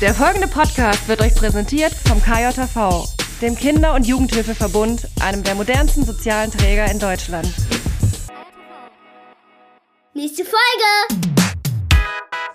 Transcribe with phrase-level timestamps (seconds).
[0.00, 3.08] Der folgende Podcast wird euch präsentiert vom KJV,
[3.42, 7.48] dem Kinder- und Jugendhilfeverbund, einem der modernsten sozialen Träger in Deutschland.
[10.14, 11.47] Nächste Folge!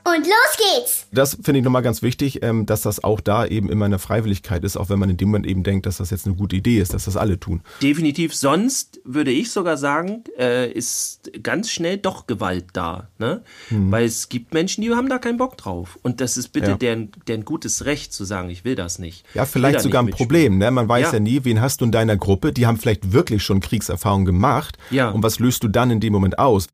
[0.05, 1.05] Und los geht's!
[1.13, 4.65] Das finde ich nochmal ganz wichtig, ähm, dass das auch da eben immer eine Freiwilligkeit
[4.65, 6.79] ist, auch wenn man in dem Moment eben denkt, dass das jetzt eine gute Idee
[6.79, 7.61] ist, dass das alle tun.
[7.81, 8.35] Definitiv.
[8.35, 13.07] Sonst würde ich sogar sagen, äh, ist ganz schnell doch Gewalt da.
[13.17, 13.43] Ne?
[13.69, 13.91] Mhm.
[13.91, 15.97] Weil es gibt Menschen, die haben da keinen Bock drauf.
[16.01, 16.77] Und das ist bitte ja.
[16.77, 19.23] deren, deren gutes Recht zu sagen, ich will das nicht.
[19.33, 20.57] Ja, vielleicht sogar ein Problem.
[20.57, 20.69] Ne?
[20.69, 21.13] Man weiß ja.
[21.13, 21.19] ja.
[21.21, 24.77] nie, wen hast du in deiner Gruppe, die haben vielleicht wirklich schon Kriegserfahrung gemacht.
[24.91, 25.11] Ja.
[25.11, 26.67] Und was löst du dann in dem Moment aus?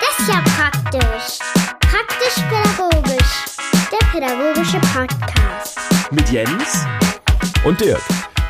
[0.00, 1.51] Das ist ja praktisch.
[4.80, 5.78] Podcast.
[6.10, 6.86] Mit Jens.
[7.62, 8.00] Und Dirk.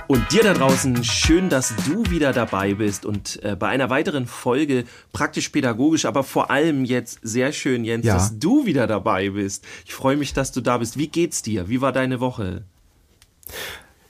[0.07, 4.27] Und dir da draußen, schön, dass du wieder dabei bist und äh, bei einer weiteren
[4.27, 8.15] Folge praktisch-pädagogisch, aber vor allem jetzt sehr schön, Jens, ja.
[8.15, 9.67] dass du wieder dabei bist.
[9.84, 10.97] Ich freue mich, dass du da bist.
[10.97, 11.69] Wie geht's dir?
[11.69, 12.62] Wie war deine Woche?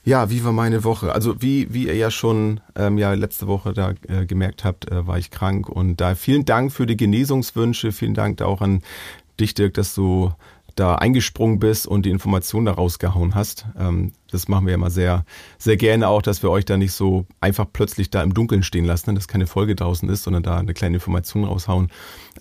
[0.03, 1.13] Ja, wie war meine Woche?
[1.13, 5.07] Also wie, wie ihr ja schon ähm, ja letzte Woche da äh, gemerkt habt, äh,
[5.07, 8.83] war ich krank und da vielen Dank für die Genesungswünsche, vielen Dank da auch an
[9.39, 10.31] dich, Dirk, dass du
[10.75, 13.65] da eingesprungen bist und die Informationen da rausgehauen hast.
[13.77, 15.25] Ähm, das machen wir ja immer sehr,
[15.59, 18.85] sehr gerne auch, dass wir euch da nicht so einfach plötzlich da im Dunkeln stehen
[18.85, 21.89] lassen, ne, dass keine Folge draußen ist, sondern da eine kleine Information raushauen.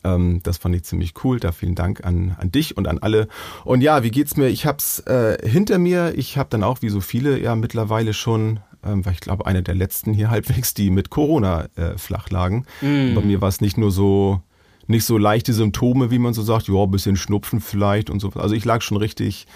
[0.03, 1.39] Ähm, das fand ich ziemlich cool.
[1.39, 3.29] Da vielen Dank an, an dich und an alle.
[3.65, 4.49] Und ja, wie geht's mir?
[4.49, 6.15] Ich hab's äh, hinter mir.
[6.17, 9.63] Ich habe dann auch, wie so viele, ja mittlerweile schon ähm, weil ich glaube, eine
[9.63, 12.67] der letzten hier halbwegs, die mit Corona äh, flach lagen.
[12.81, 13.15] Mm.
[13.15, 14.41] Bei mir war es nicht nur so
[14.87, 18.31] nicht so leichte Symptome, wie man so sagt, ja, ein bisschen Schnupfen vielleicht und so.
[18.35, 19.47] Also ich lag schon richtig,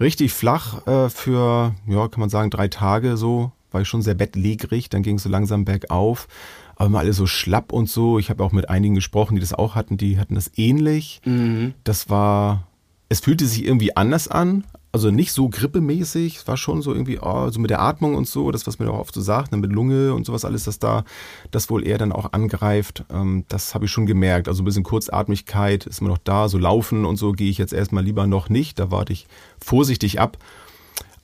[0.00, 3.52] richtig flach äh, für, ja, kann man sagen, drei Tage so.
[3.70, 6.28] War ich schon sehr bettlägerig, dann ging es so langsam bergauf.
[6.76, 8.18] Aber immer alle so schlapp und so.
[8.18, 11.20] Ich habe auch mit einigen gesprochen, die das auch hatten, die hatten das ähnlich.
[11.24, 11.74] Mhm.
[11.84, 12.66] Das war,
[13.08, 17.18] es fühlte sich irgendwie anders an, also nicht so grippemäßig, es war schon so irgendwie,
[17.18, 19.56] oh, so mit der Atmung und so, das, was man auch oft so sagt, ne,
[19.56, 21.04] mit Lunge und sowas alles, dass da
[21.50, 23.04] das wohl eher dann auch angreift.
[23.10, 24.48] Ähm, das habe ich schon gemerkt.
[24.48, 27.72] Also ein bisschen Kurzatmigkeit ist immer noch da, so laufen und so gehe ich jetzt
[27.72, 28.78] erstmal lieber noch nicht.
[28.78, 29.26] Da warte ich
[29.58, 30.36] vorsichtig ab.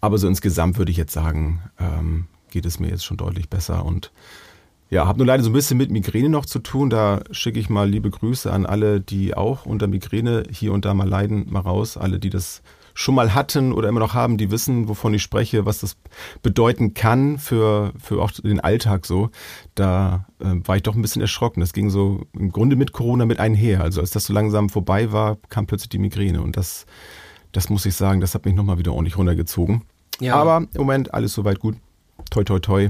[0.01, 3.85] Aber so insgesamt würde ich jetzt sagen, ähm, geht es mir jetzt schon deutlich besser
[3.85, 4.13] und
[4.91, 6.89] ja, habe nur leider so ein bisschen mit Migräne noch zu tun.
[6.89, 10.95] Da schicke ich mal liebe Grüße an alle, die auch unter Migräne hier und da
[10.95, 11.99] mal leiden, mal raus.
[11.99, 12.63] Alle, die das
[12.99, 15.97] schon mal hatten oder immer noch haben, die wissen, wovon ich spreche, was das
[16.43, 19.31] bedeuten kann für, für auch den Alltag so.
[19.77, 21.61] Da äh, war ich doch ein bisschen erschrocken.
[21.61, 23.83] Das ging so im Grunde mit Corona mit einher.
[23.83, 26.43] Also als das so langsam vorbei war, kam plötzlich die Migräne.
[26.43, 26.87] Und das,
[27.53, 29.83] das muss ich sagen, das hat mich nochmal wieder ordentlich runtergezogen.
[30.19, 30.35] Ja.
[30.35, 31.77] Aber im Moment alles soweit gut.
[32.31, 32.89] Toi, toi, toi.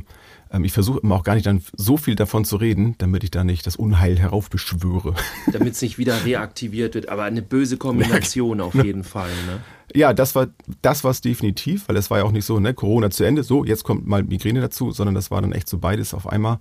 [0.51, 3.31] Ähm, ich versuche immer auch gar nicht dann so viel davon zu reden, damit ich
[3.31, 5.15] da nicht das Unheil heraufbeschwöre.
[5.53, 9.31] Damit es nicht wieder reaktiviert wird, aber eine böse Kombination auf jeden Fall.
[9.47, 9.61] Ne?
[9.95, 10.49] Ja, das war
[10.83, 13.43] das war es definitiv, weil es war ja auch nicht so, ne, Corona zu Ende,
[13.43, 16.59] so, jetzt kommt mal Migräne dazu, sondern das war dann echt so beides auf einmal.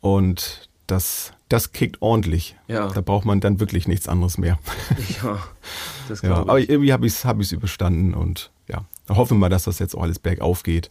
[0.00, 2.56] Und das, das kickt ordentlich.
[2.68, 2.88] Ja.
[2.88, 4.58] Da braucht man dann wirklich nichts anderes mehr.
[5.22, 5.38] Ja,
[6.08, 9.48] das glaube ja, Aber irgendwie habe ich es hab überstanden und ja, hoffen wir mal,
[9.48, 10.90] dass das jetzt auch alles bergauf geht.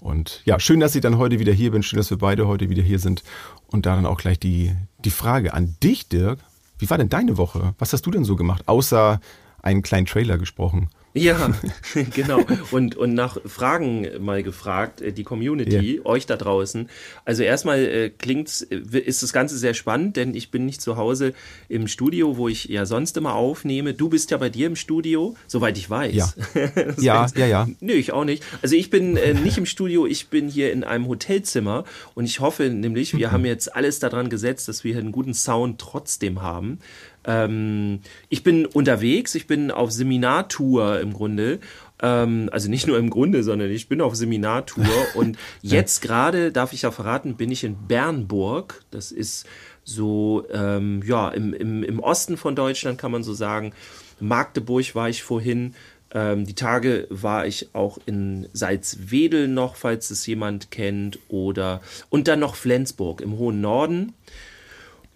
[0.00, 1.82] Und ja, schön, dass ich dann heute wieder hier bin.
[1.82, 3.22] Schön, dass wir beide heute wieder hier sind.
[3.66, 4.74] Und da dann auch gleich die,
[5.04, 6.40] die Frage an dich, Dirk.
[6.78, 7.74] Wie war denn deine Woche?
[7.78, 8.64] Was hast du denn so gemacht?
[8.66, 9.20] Außer
[9.62, 10.90] einen kleinen Trailer gesprochen.
[11.16, 11.52] Ja,
[12.14, 12.40] genau.
[12.72, 16.06] Und, und nach Fragen mal gefragt, äh, die Community, yeah.
[16.06, 16.88] euch da draußen.
[17.24, 20.96] Also erstmal äh, klingt's, äh, ist das Ganze sehr spannend, denn ich bin nicht zu
[20.96, 21.32] Hause
[21.68, 23.94] im Studio, wo ich ja sonst immer aufnehme.
[23.94, 26.14] Du bist ja bei dir im Studio, soweit ich weiß.
[26.14, 26.32] Ja,
[26.98, 27.68] ja, heißt, ja, ja.
[27.78, 28.42] Nö, ich auch nicht.
[28.60, 31.84] Also ich bin äh, nicht im Studio, ich bin hier in einem Hotelzimmer
[32.16, 33.32] und ich hoffe nämlich, wir mhm.
[33.32, 36.80] haben jetzt alles daran gesetzt, dass wir einen guten Sound trotzdem haben.
[37.24, 41.60] Ähm, ich bin unterwegs, ich bin auf Seminartour im Grunde.
[42.02, 44.86] Ähm, also nicht nur im Grunde, sondern ich bin auf Seminartour.
[45.14, 48.82] Und jetzt gerade, darf ich ja verraten, bin ich in Bernburg.
[48.90, 49.46] Das ist
[49.84, 53.72] so, ähm, ja, im, im, im Osten von Deutschland kann man so sagen.
[54.20, 55.74] Magdeburg war ich vorhin.
[56.12, 62.28] Ähm, die Tage war ich auch in Salzwedel noch, falls es jemand kennt, oder und
[62.28, 64.14] dann noch Flensburg im hohen Norden.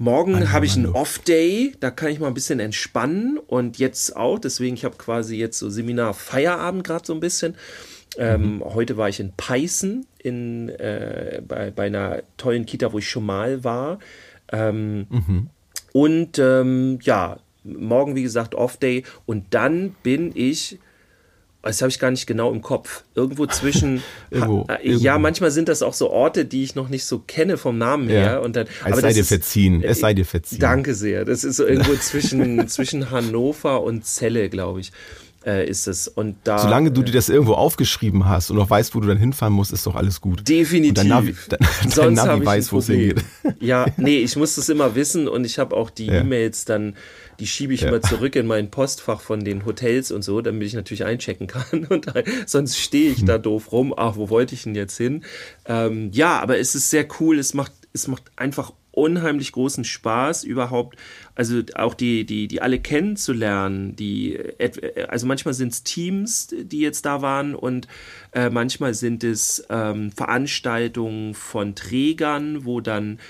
[0.01, 4.39] Morgen habe ich einen Off-Day, da kann ich mal ein bisschen entspannen und jetzt auch,
[4.39, 7.57] deswegen, ich habe quasi jetzt so Seminar-Feierabend gerade so ein bisschen.
[8.17, 8.65] Ähm, mhm.
[8.65, 13.27] Heute war ich in Peißen in, äh, bei, bei einer tollen Kita, wo ich schon
[13.27, 13.99] mal war.
[14.53, 15.51] Ähm, mhm.
[15.93, 19.03] Und ähm, ja, morgen, wie gesagt, Off-Day.
[19.27, 20.79] Und dann bin ich
[21.63, 23.05] das habe ich gar nicht genau im Kopf.
[23.15, 24.03] Irgendwo zwischen.
[24.31, 27.19] irgendwo, ha, äh, ja, manchmal sind das auch so Orte, die ich noch nicht so
[27.19, 28.23] kenne vom Namen her.
[28.23, 28.39] Ja.
[28.39, 29.83] Und dann, es aber sei dir verziehen.
[29.83, 30.61] Es sei dir verziehen.
[30.61, 31.25] Danke sehr.
[31.25, 34.93] Das ist so irgendwo zwischen, zwischen Hannover und Celle, glaube ich.
[35.45, 36.09] äh, ist es.
[36.09, 39.19] Und da, Solange du dir das irgendwo aufgeschrieben hast und auch weißt, wo du dann
[39.19, 40.49] hinfahren musst, ist doch alles gut.
[40.49, 40.89] Definitiv.
[40.91, 41.59] Und dein Navi, dein,
[41.95, 43.25] dein Navi weiß, wo es hingeht.
[43.61, 46.21] Ja, nee, ich muss das immer wissen und ich habe auch die Ja.
[46.21, 46.95] E-Mails dann,
[47.41, 47.89] die schiebe ich Ja.
[47.89, 51.87] immer zurück in mein Postfach von den Hotels und so, damit ich natürlich einchecken kann.
[51.91, 52.07] Und
[52.47, 53.27] sonst stehe ich Hm.
[53.27, 53.95] da doof rum.
[53.97, 55.25] Ach, wo wollte ich denn jetzt hin?
[55.67, 57.39] Ähm, ja, aber es ist sehr cool.
[57.39, 60.99] Es macht, es macht einfach unheimlich großen Spaß überhaupt,
[61.37, 64.37] also auch die, die, die alle kennenzulernen, die,
[65.07, 67.87] also manchmal sind es Teams, die jetzt da waren und
[68.33, 73.21] äh, manchmal sind es ähm, Veranstaltungen von Trägern, wo dann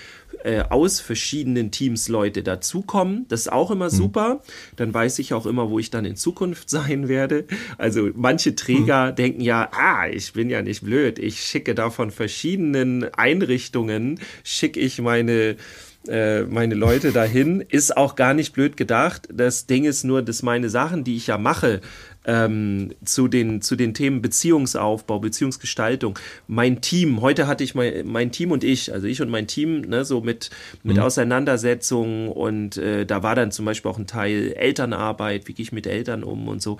[0.43, 3.25] äh, aus verschiedenen Teams Leute dazukommen.
[3.27, 4.41] Das ist auch immer super.
[4.75, 7.45] Dann weiß ich auch immer, wo ich dann in Zukunft sein werde.
[7.77, 11.19] Also manche Träger denken ja, ah, ich bin ja nicht blöd.
[11.19, 15.57] Ich schicke da von verschiedenen Einrichtungen, schicke ich meine
[16.07, 19.27] äh, meine Leute dahin, ist auch gar nicht blöd gedacht.
[19.33, 21.81] Das Ding ist nur, dass meine Sachen, die ich ja mache,
[22.29, 28.31] ähm, zu, den, zu den Themen Beziehungsaufbau, Beziehungsgestaltung, mein Team, heute hatte ich mein, mein
[28.31, 30.51] Team und ich, also ich und mein Team, ne, so mit,
[30.83, 35.63] mit Auseinandersetzungen und äh, da war dann zum Beispiel auch ein Teil Elternarbeit, wie gehe
[35.63, 36.77] ich mit Eltern um und so.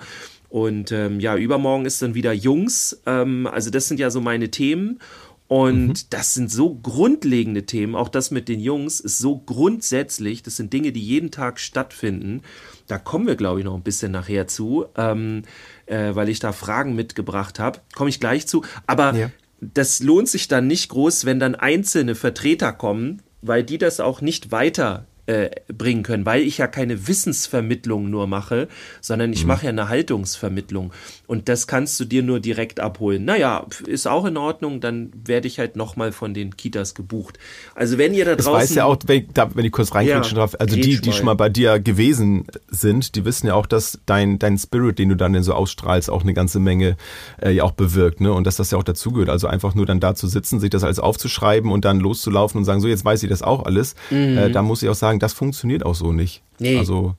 [0.48, 4.50] Und ähm, ja, übermorgen ist dann wieder Jungs, ähm, also das sind ja so meine
[4.50, 5.00] Themen.
[5.48, 7.96] Und das sind so grundlegende Themen.
[7.96, 10.44] Auch das mit den Jungs ist so grundsätzlich.
[10.44, 12.42] Das sind Dinge, die jeden Tag stattfinden.
[12.90, 15.42] Da kommen wir, glaube ich, noch ein bisschen nachher zu, ähm,
[15.86, 17.80] äh, weil ich da Fragen mitgebracht habe.
[17.94, 18.64] Komme ich gleich zu.
[18.86, 19.30] Aber Ja.
[19.60, 24.20] das lohnt sich dann nicht groß, wenn dann einzelne Vertreter kommen, weil die das auch
[24.20, 28.66] nicht weiter äh, bringen können, weil ich ja keine Wissensvermittlung nur mache,
[29.00, 30.92] sondern ich mache ja eine Haltungsvermittlung.
[31.26, 33.24] Und das kannst du dir nur direkt abholen.
[33.24, 37.38] Naja, ist auch in Ordnung, dann werde ich halt nochmal von den Kitas gebucht.
[37.74, 38.52] Also wenn ihr da draußen...
[38.52, 41.26] weiß ja auch, wenn ich, da, wenn ich kurz reingrätschen Ja, also die, die schon
[41.26, 45.16] mal bei dir gewesen sind, die wissen ja auch, dass dein, dein Spirit, den du
[45.16, 46.96] dann so ausstrahlst, auch eine ganze Menge
[47.40, 48.32] äh, ja auch bewirkt, ne?
[48.32, 49.30] Und dass das ja auch dazugehört.
[49.30, 52.64] Also einfach nur dann da zu sitzen, sich das alles aufzuschreiben und dann loszulaufen und
[52.64, 53.94] sagen, so jetzt weiß ich das auch alles.
[54.10, 56.42] Äh, da muss ich auch sagen, das funktioniert auch so nicht.
[56.58, 56.78] Nee.
[56.78, 57.14] Also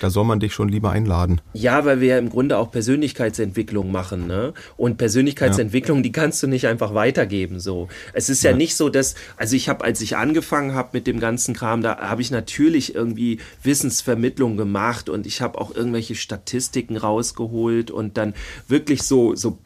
[0.00, 1.40] da soll man dich schon lieber einladen.
[1.52, 4.54] Ja, weil wir ja im Grunde auch Persönlichkeitsentwicklung machen, ne?
[4.76, 7.88] Und Persönlichkeitsentwicklung, die kannst du nicht einfach weitergeben, so.
[8.12, 11.20] Es ist ja, nicht so, dass, also ich habe, als ich angefangen habe mit dem
[11.20, 16.96] ganzen Kram, da habe ich natürlich irgendwie Wissensvermittlung gemacht und ich habe auch irgendwelche Statistiken
[16.96, 18.34] rausgeholt und dann
[18.68, 19.58] wirklich so, so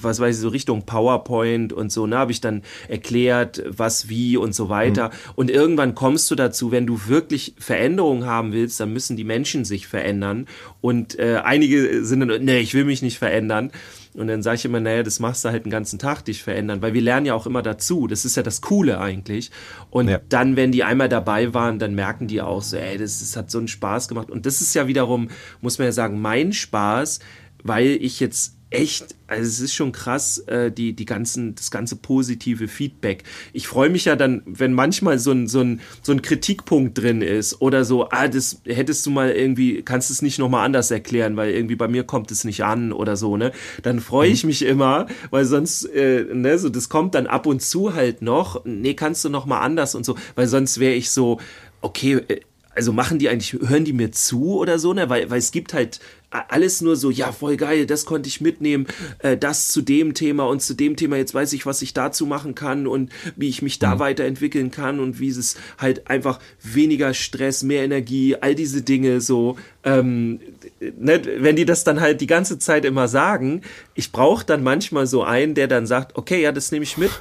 [0.00, 4.36] was weiß ich, so Richtung PowerPoint und so, ne, habe ich dann erklärt, was, wie
[4.36, 5.10] und so weiter.
[5.34, 9.64] Und irgendwann kommst du dazu, wenn du wirklich Veränderungen haben willst, dann müssen die Menschen
[9.64, 10.46] sich verändern.
[10.80, 13.70] Und äh, einige sind dann, nee, ich will mich nicht verändern.
[14.14, 16.80] Und dann sage ich immer, naja, das machst du halt den ganzen Tag, dich verändern,
[16.80, 18.06] weil wir lernen ja auch immer dazu.
[18.06, 19.50] Das ist ja das Coole eigentlich.
[19.90, 20.20] Und Ja.
[20.30, 23.50] dann, wenn die einmal dabei waren, dann merken die auch so, ey, das, das hat
[23.50, 24.30] so einen Spaß gemacht.
[24.30, 25.28] Und das ist ja wiederum,
[25.60, 27.18] muss man ja sagen, mein Spaß,
[27.62, 31.96] weil ich jetzt echt, also es ist schon krass, äh, die, die ganzen, das ganze
[31.96, 33.22] positive Feedback.
[33.52, 37.22] Ich freue mich ja dann, wenn manchmal so ein, so ein, so ein Kritikpunkt drin
[37.22, 41.36] ist oder so, ah, das hättest du mal irgendwie, kannst es nicht nochmal anders erklären,
[41.36, 43.52] weil irgendwie bei mir kommt es nicht an oder so, ne?
[43.82, 47.62] Dann freue ich mich immer, weil sonst, äh, ne, so, das kommt dann ab und
[47.62, 51.38] zu halt noch, nee, kannst du nochmal anders und so, weil sonst wäre ich so,
[51.82, 52.40] okay, äh,
[52.76, 55.08] also machen die eigentlich, hören die mir zu oder so, ne?
[55.08, 55.98] Weil, weil es gibt halt
[56.30, 58.86] alles nur so, ja, voll geil, das konnte ich mitnehmen,
[59.20, 62.26] äh, das zu dem Thema und zu dem Thema, jetzt weiß ich, was ich dazu
[62.26, 67.14] machen kann und wie ich mich da weiterentwickeln kann und wie es halt einfach weniger
[67.14, 70.40] Stress, mehr Energie, all diese Dinge so, ähm,
[70.80, 73.62] ne, wenn die das dann halt die ganze Zeit immer sagen,
[73.94, 77.12] ich brauche dann manchmal so einen, der dann sagt, okay, ja, das nehme ich mit,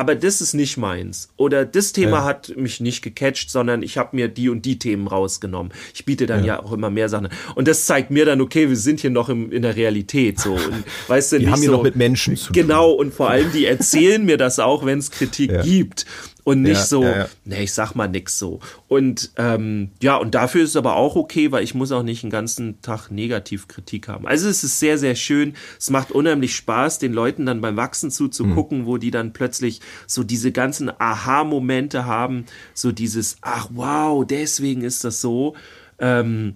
[0.00, 1.28] aber das ist nicht meins.
[1.36, 2.24] Oder das Thema Ja.
[2.24, 5.72] hat mich nicht gecatcht, sondern ich habe mir die und die Themen rausgenommen.
[5.92, 6.62] Ich biete dann ja.
[6.62, 7.28] auch immer mehr Sachen.
[7.54, 10.40] Und das zeigt mir dann, okay, wir sind hier noch im, in der Realität.
[10.40, 10.54] So.
[10.54, 12.54] Und, weißt du, nicht haben hier so, noch mit Menschen zu tun.
[12.54, 15.60] Genau, und vor allem, die erzählen mir das auch, wenn es Kritik Ja.
[15.62, 16.06] gibt.
[16.44, 17.28] Und nicht Ja, so, ja, ja.
[17.44, 18.60] nee, ich sag mal nix so.
[18.88, 22.22] Und ähm, ja, und dafür ist es aber auch okay, weil ich muss auch nicht
[22.22, 24.26] den ganzen Tag Negativkritik haben.
[24.26, 25.54] Also es ist sehr, sehr schön.
[25.78, 30.22] Es macht unheimlich Spaß, den Leuten dann beim Wachsen zuzugucken, wo die dann plötzlich so
[30.22, 35.54] diese ganzen Aha-Momente haben, so dieses, ach wow, deswegen ist das so.
[35.98, 36.54] Ähm,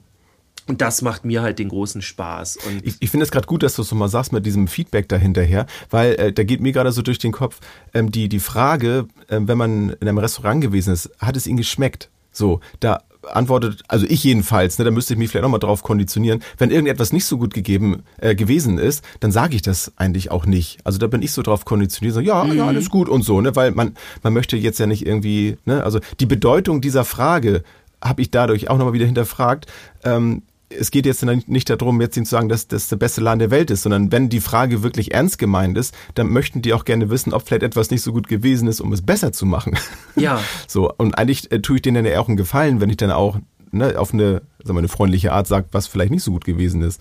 [0.67, 2.59] und das macht mir halt den großen Spaß.
[2.67, 4.69] Und Ich, ich finde es gerade gut, dass du es so mal sagst mit diesem
[4.69, 7.61] Feedback dahinterher, weil äh, da geht mir gerade so durch den Kopf
[7.93, 11.59] ähm, die, die Frage, äh, wenn man in einem Restaurant gewesen ist, hat es ihnen
[11.59, 12.11] geschmeckt?
[12.33, 13.03] So, da
[13.33, 17.13] antwortet, also ich jedenfalls, ne, da müsste ich mich vielleicht nochmal drauf konditionieren, wenn irgendetwas
[17.13, 20.79] nicht so gut gegeben äh, gewesen ist, dann sage ich das eigentlich auch nicht.
[20.85, 23.55] Also da bin ich so drauf konditioniert, so ja, ja, alles gut und so, ne,
[23.57, 27.63] weil man man möchte jetzt ja nicht irgendwie, ne, also die Bedeutung dieser Frage
[28.03, 29.67] habe ich dadurch auch nochmal wieder hinterfragt.
[30.05, 30.43] Ähm,
[30.79, 33.51] es geht jetzt nicht darum, jetzt ihnen zu sagen, dass das der beste Laden der
[33.51, 37.11] Welt ist, sondern wenn die Frage wirklich ernst gemeint ist, dann möchten die auch gerne
[37.11, 39.77] wissen, ob vielleicht etwas nicht so gut gewesen ist, um es besser zu machen.
[40.17, 40.41] Ja.
[40.69, 43.39] So, und eigentlich äh, tue ich denen ja auch einen Gefallen, wenn ich dann auch
[43.73, 46.83] ne, auf eine, sagen wir, eine freundliche Art sage, was vielleicht nicht so gut gewesen
[46.83, 47.01] ist.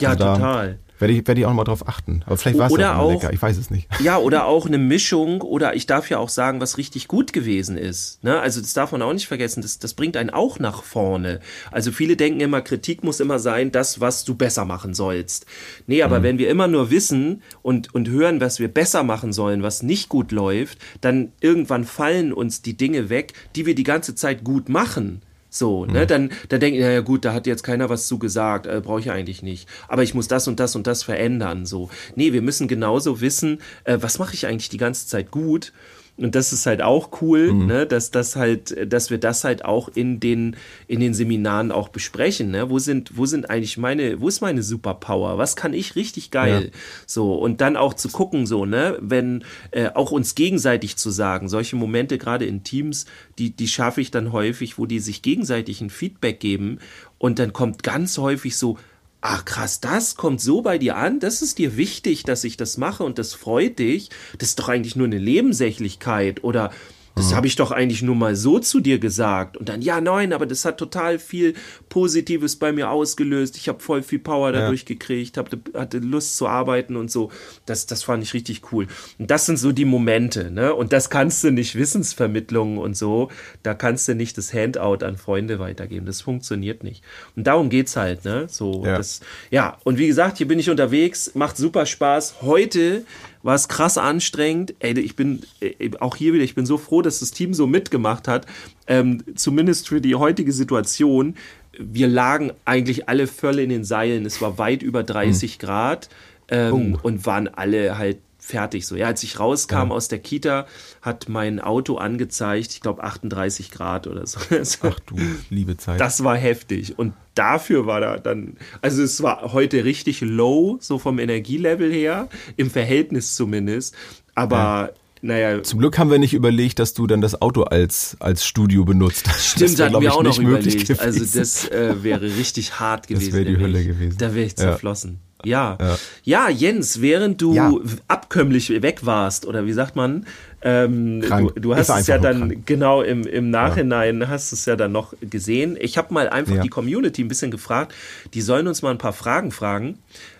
[0.00, 0.78] Ja, Also da total.
[1.02, 2.22] Werde ich, werde ich auch nochmal drauf achten.
[2.26, 3.88] Aber vielleicht war es ja auch, mal lecker, ich weiß es nicht.
[3.98, 7.76] Ja, oder auch eine Mischung, oder ich darf ja auch sagen, was richtig gut gewesen
[7.76, 8.22] ist.
[8.22, 8.38] Ne?
[8.38, 11.40] Also das darf man auch nicht vergessen, das, das bringt einen auch nach vorne.
[11.72, 15.44] Also viele denken immer, Kritik muss immer sein, das, was du besser machen sollst.
[15.88, 19.64] Nee, aber wenn wir immer nur wissen und, und hören, was wir besser machen sollen,
[19.64, 24.14] was nicht gut läuft, dann irgendwann fallen uns die Dinge weg, die wir die ganze
[24.14, 25.20] Zeit gut machen.
[25.54, 28.66] So, ne, dann, dann denke ich, naja gut, da hat jetzt keiner was zu gesagt,
[28.66, 29.68] äh, brauche ich eigentlich nicht.
[29.86, 31.66] Aber ich muss das und das und das verändern.
[31.66, 31.90] So.
[32.16, 35.74] Nee, wir müssen genauso wissen, äh, was mache ich eigentlich die ganze Zeit gut.
[36.22, 39.88] Und das ist halt auch cool, ne, dass das halt, dass wir das halt auch
[39.88, 42.52] in den, in den Seminaren auch besprechen.
[42.52, 42.70] Ne?
[42.70, 45.36] Wo sind, wo sind eigentlich meine, wo ist meine Superpower?
[45.36, 46.70] Was kann ich richtig geil?
[47.06, 51.48] So, und dann auch zu gucken, so, ne, wenn äh, auch uns gegenseitig zu sagen,
[51.48, 53.06] solche Momente gerade in Teams,
[53.38, 56.78] die, die schaffe ich dann häufig, wo die sich gegenseitig ein Feedback geben
[57.18, 58.78] und dann kommt ganz häufig so,
[59.22, 62.76] ach krass, das kommt so bei dir an, das ist dir wichtig, dass ich das
[62.76, 66.70] mache und das freut dich, das ist doch eigentlich nur eine Nebensächlichkeit oder
[67.14, 69.56] das habe ich doch eigentlich nur mal so zu dir gesagt.
[69.56, 71.54] Und dann, ja, nein, aber das hat total viel
[71.88, 73.56] Positives bei mir ausgelöst.
[73.56, 77.30] Ich habe voll viel Power dadurch gekriegt, hab, hatte Lust zu arbeiten und so.
[77.66, 78.86] Das, das fand ich richtig cool.
[79.18, 80.74] Und das sind so die Momente, ne?
[80.74, 83.30] Und das kannst du nicht Wissensvermittlung und so.
[83.62, 86.06] Da kannst du nicht das Handout an Freunde weitergeben.
[86.06, 87.02] Das funktioniert nicht.
[87.36, 88.46] Und darum geht's halt, ne?
[88.48, 88.96] So, Ja.
[88.96, 89.76] das, ja.
[89.84, 92.36] Und wie gesagt, hier bin ich unterwegs, macht super Spaß.
[92.42, 93.04] Heute
[93.42, 94.74] war es krass anstrengend.
[94.78, 97.66] Ey, ich bin äh, auch hier wieder, ich bin so froh, dass das Team so
[97.66, 98.46] mitgemacht hat.
[98.86, 101.36] Ähm, zumindest für die heutige Situation.
[101.78, 104.26] Wir lagen eigentlich alle voll in den Seilen.
[104.26, 106.08] Es war weit über 30 Grad
[106.48, 108.96] ähm, und waren alle halt fertig so.
[108.96, 110.66] Ja, als ich rauskam aus der Kita,
[111.00, 114.40] hat mein Auto angezeigt, ich glaube 38 Grad oder so.
[114.64, 114.78] So.
[114.88, 115.16] Ach du
[115.48, 116.00] liebe Zeit.
[116.00, 116.98] Das war heftig.
[116.98, 122.28] Und dafür war da dann, also es war heute richtig low, so vom Energielevel her,
[122.56, 123.94] im Verhältnis zumindest.
[124.34, 128.44] Aber naja, Zum Glück haben wir nicht überlegt, dass du dann das Auto als, als
[128.44, 129.28] Studio benutzt.
[129.38, 130.90] stimmt, Das hatten wir auch noch überlegt.
[131.00, 131.38] Also gewesen.
[131.38, 133.32] das äh, wäre richtig hart gewesen.
[133.32, 134.18] wär die da wär Hölle gewesen.
[134.18, 134.56] Da wäre ich Ja.
[134.58, 135.20] zerflossen.
[135.22, 135.31] Ja.
[135.44, 135.78] Ja.
[136.24, 136.48] ja.
[136.48, 137.72] Jens, während du Ja.
[138.08, 140.26] abkömmlich weg warst, oder wie sagt man,
[140.62, 142.66] ähm, du, du hast es ja dann, krank.
[142.66, 145.76] genau, im, im Nachhinein hast du es ja dann noch gesehen.
[145.80, 146.62] Ich habe mal einfach Ja.
[146.62, 147.92] die Community ein bisschen gefragt,
[148.34, 149.98] die sollen uns mal ein paar Fragen fragen.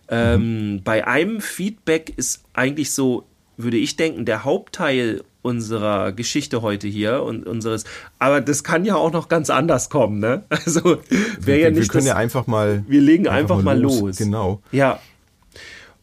[0.08, 3.24] Ähm, Bei einem Feedback ist eigentlich so,
[3.56, 7.84] würde ich denken, der Hauptteil unserer Geschichte heute hier und unseres,
[8.18, 10.44] aber das kann ja auch noch ganz anders kommen, ne?
[10.50, 11.00] Also wäre
[11.40, 12.84] wir, ja wir nicht können das, ja einfach mal.
[12.86, 14.16] wir legen einfach, mal los.
[14.16, 14.62] Genau.
[14.70, 15.00] Ja.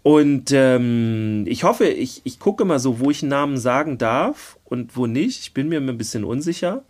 [0.04, 4.58] Und ähm, ich hoffe, ich, ich gucke mal so, wo ich einen Namen sagen darf
[4.66, 5.42] und wo nicht.
[5.42, 6.84] Ich bin mir ein bisschen unsicher.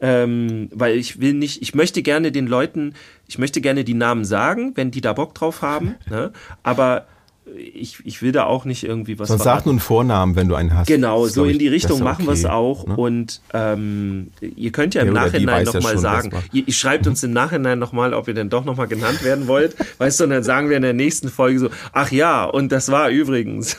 [0.00, 2.94] Ähm, weil ich will nicht, ich möchte gerne den Leuten,
[3.26, 6.32] ich möchte gerne die Namen sagen, wenn die da Bock drauf haben, ne?
[6.62, 7.08] aber
[7.56, 10.54] ich, ich will da auch nicht irgendwie was Sonst sag nur einen Vornamen, wenn du
[10.54, 10.86] einen hast.
[10.86, 12.86] Genau, Das so in die ich, Richtung machen wir es okay, auch.
[12.86, 12.96] ne?
[12.96, 16.72] Und ähm, ihr könnt ja im Der die Nachhinein ja nochmal schon, sagen, ihr, ihr
[16.74, 19.76] schreibt uns im Nachhinein nochmal, ob ihr denn doch nochmal genannt werden wollt.
[19.98, 22.90] weißt du, und dann sagen wir in der nächsten Folge so, ach ja, und das
[22.90, 23.76] war übrigens.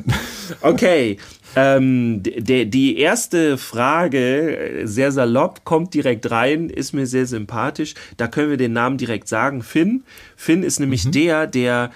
[0.62, 1.16] okay,
[1.56, 7.94] ähm, die, die erste Frage, äh, sehr salopp, kommt direkt rein, ist mir sehr sympathisch.
[8.16, 9.62] Da können wir den Namen direkt sagen.
[9.62, 10.04] Finn.
[10.36, 11.12] Finn ist nämlich Mhm.
[11.12, 11.90] der, der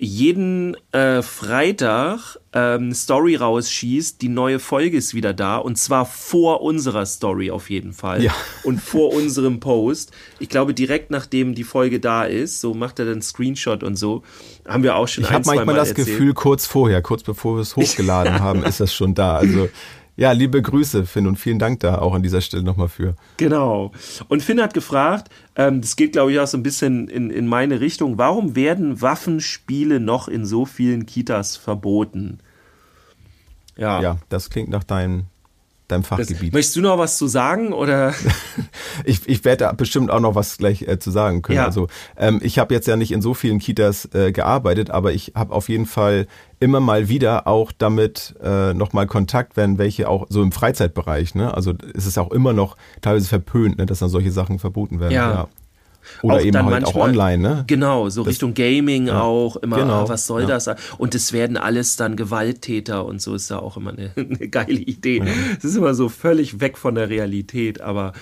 [0.00, 6.62] jeden äh, Freitag ähm, Story rausschießt, die neue Folge ist wieder da und zwar vor
[6.62, 8.32] unserer Story auf jeden Fall Ja.
[8.62, 10.12] und vor unserem Post.
[10.38, 14.22] Ich glaube direkt nachdem die Folge da ist, so macht er dann Screenshot und so.
[14.66, 16.06] Haben wir auch schon Ich habe manchmal Mal das erzählt.
[16.06, 19.36] Gefühl, kurz vorher, kurz bevor wir es hochgeladen haben, ist das schon da.
[19.36, 19.68] Also
[20.18, 23.14] ja, liebe Grüße, Finn, und vielen Dank da auch an dieser Stelle nochmal für.
[23.36, 23.92] Genau.
[24.26, 27.46] Und Finn hat gefragt, ähm, das geht glaube ich auch so ein bisschen in, in
[27.46, 32.40] meine Richtung, warum werden Waffenspiele noch in so vielen Kitas verboten?
[33.76, 34.02] Ja.
[34.02, 35.26] Ja, das klingt nach deinem,
[35.88, 36.52] deinem Das, Fachgebiet.
[36.52, 38.14] möchtest du noch was zu sagen oder?
[39.04, 41.58] Ich, ich werde da bestimmt auch noch was gleich äh, zu sagen können.
[41.58, 41.66] Ja.
[41.66, 45.32] Also ähm, ich habe jetzt ja nicht in so vielen Kitas äh, gearbeitet, aber ich
[45.36, 46.26] habe auf jeden Fall
[46.58, 51.54] immer mal wieder auch damit äh, nochmal Kontakt, wenn welche auch so im Freizeitbereich, ne?
[51.54, 55.12] Also es ist auch immer noch teilweise verpönt, ne, dass dann solche Sachen verboten werden.
[55.12, 55.48] Ja.
[56.22, 57.64] Oder Auch eben dann halt auch manchmal- online, ne?
[57.66, 60.48] Genau, so Richtung Gaming auch, immer, genau, ah, was soll ja.
[60.48, 60.68] das?
[60.98, 64.78] Und es werden alles dann Gewalttäter und so ist ja auch immer eine, eine geile
[64.78, 65.22] Idee.
[65.58, 68.12] Es ist immer so völlig weg von der Realität, aber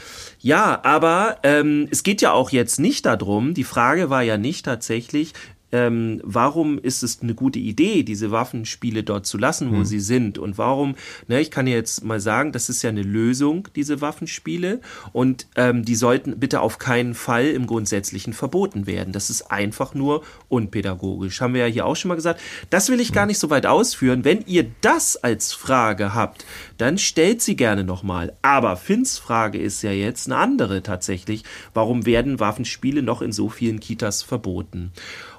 [0.40, 4.64] ja, aber ähm, es geht ja auch jetzt nicht darum, die Frage war ja nicht
[4.64, 5.33] tatsächlich,
[5.73, 10.39] ähm, warum ist es eine gute Idee, diese Waffenspiele dort zu lassen, wo sie sind?
[10.39, 10.95] Und warum,
[11.27, 14.81] ne, ich kann jetzt mal sagen, das ist ja eine Lösung, diese Waffenspiele.
[15.13, 19.13] Und ähm, die sollten bitte auf keinen Fall im Grundsätzlichen verboten werden.
[19.13, 21.41] Das ist einfach nur unpädagogisch.
[21.41, 22.41] Haben wir ja hier auch schon mal gesagt.
[22.71, 24.25] Das will ich gar nicht so weit ausführen.
[24.25, 26.45] Wenn ihr das als Frage habt,
[26.79, 28.33] dann stellt sie gerne nochmal.
[28.43, 31.43] Aber Finns Frage ist ja jetzt eine andere tatsächlich.
[31.75, 34.93] Warum werden Waffenspiele noch in so vielen Kitas verboten?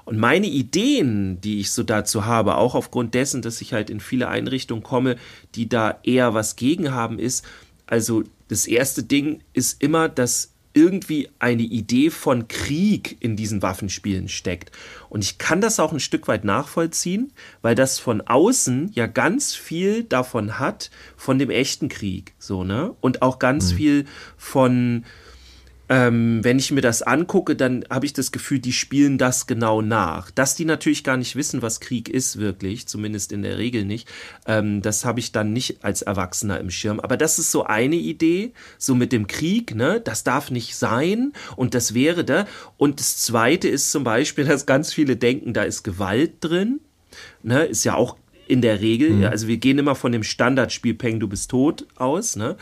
[0.08, 4.00] Und meine Ideen, die ich so dazu habe, auch aufgrund dessen, dass ich halt in
[4.00, 5.16] viele Einrichtungen komme,
[5.54, 7.44] die da eher was gegen haben, ist,
[7.86, 14.30] also das erste Ding ist immer, dass irgendwie eine Idee von Krieg in diesen Waffenspielen
[14.30, 14.72] steckt.
[15.10, 19.54] Und ich kann das auch ein Stück weit nachvollziehen, weil das von außen ja ganz
[19.54, 22.94] viel davon hat, von dem echten Krieg, so, ne?
[23.02, 24.06] Und auch ganz viel
[24.38, 25.04] von,
[25.88, 29.80] ähm, wenn ich mir das angucke, dann habe ich das Gefühl, die spielen das genau
[29.80, 30.30] nach.
[30.30, 34.08] Dass die natürlich gar nicht wissen, was Krieg ist, wirklich, zumindest in der Regel nicht,
[34.46, 37.00] ähm, das habe ich dann nicht als Erwachsener im Schirm.
[37.00, 41.32] Aber das ist so eine Idee, so mit dem Krieg, ne, das darf nicht sein
[41.56, 42.46] und das wäre da.
[42.76, 46.80] Und das zweite ist zum Beispiel, dass ganz viele denken, da ist Gewalt drin,
[47.42, 48.16] ne, ist ja auch
[48.46, 52.34] in der Regel, also wir gehen immer von dem Standardspiel Peng, du bist tot aus,
[52.34, 52.56] ne?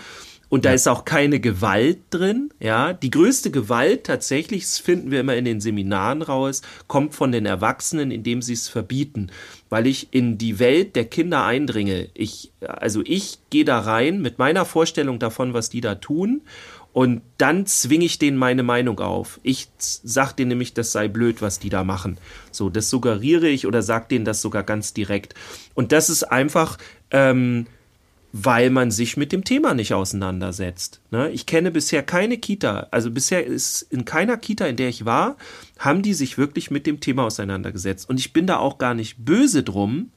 [0.49, 2.93] Und da ist auch keine Gewalt drin, ja.
[2.93, 7.47] Die größte Gewalt tatsächlich, das finden wir immer in den Seminaren raus, kommt von den
[7.47, 9.31] Erwachsenen, indem sie es verbieten.
[9.71, 12.09] Weil ich in die Welt der Kinder eindringe.
[12.15, 16.43] Ich, also ich gehe da rein mit meiner Vorstellung davon, was die da tun.
[16.93, 19.39] Und dann zwinge ich denen meine Meinung auf.
[19.43, 22.17] Ich sag denen nämlich, das sei blöd, was die da machen.
[22.53, 25.35] So, das suggeriere ich oder sag denen das sogar ganz direkt.
[25.75, 26.79] Und das ist einfach,
[27.11, 27.67] ähm,
[28.43, 31.01] weil man sich mit dem Thema nicht auseinandersetzt.
[31.11, 31.31] Ne?
[31.31, 35.37] Ich kenne bisher keine Kita, also bisher ist in keiner Kita, in der ich war,
[35.79, 38.09] haben die sich wirklich mit dem Thema auseinandergesetzt.
[38.09, 40.11] Und ich bin da auch gar nicht böse drum,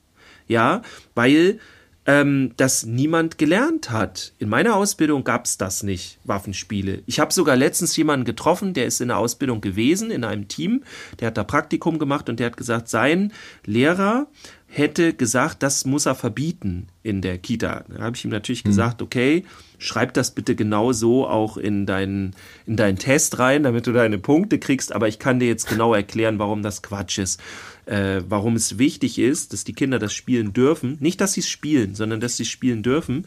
[0.47, 0.81] ja,
[1.15, 1.59] weil
[2.05, 4.33] ähm, das niemand gelernt hat.
[4.37, 7.03] In meiner Ausbildung gab es das nicht, Waffenspiele.
[7.05, 10.83] Ich habe sogar letztens jemanden getroffen, der ist in der Ausbildung gewesen, in einem Team,
[11.19, 13.31] der hat da Praktikum gemacht und der hat gesagt, sein
[13.65, 14.27] Lehrer
[14.71, 17.85] hätte gesagt, das muss er verbieten in der Kita.
[17.89, 19.43] Da habe ich ihm natürlich gesagt, okay,
[19.79, 22.35] schreib das bitte genau so auch in deinen,
[22.67, 25.93] in deinen Test rein, damit du deine Punkte kriegst, aber ich kann dir jetzt genau
[25.93, 27.41] erklären, warum das Quatsch ist.
[27.87, 30.97] Äh, warum es wichtig ist, dass die Kinder das spielen dürfen.
[30.99, 33.25] Nicht, dass sie es spielen, sondern dass sie es spielen dürfen.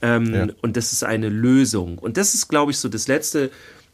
[0.00, 0.46] Ähm, Ja.
[0.62, 1.98] Und das ist eine Lösung.
[1.98, 3.50] Und das ist, glaube ich, so das Letzte,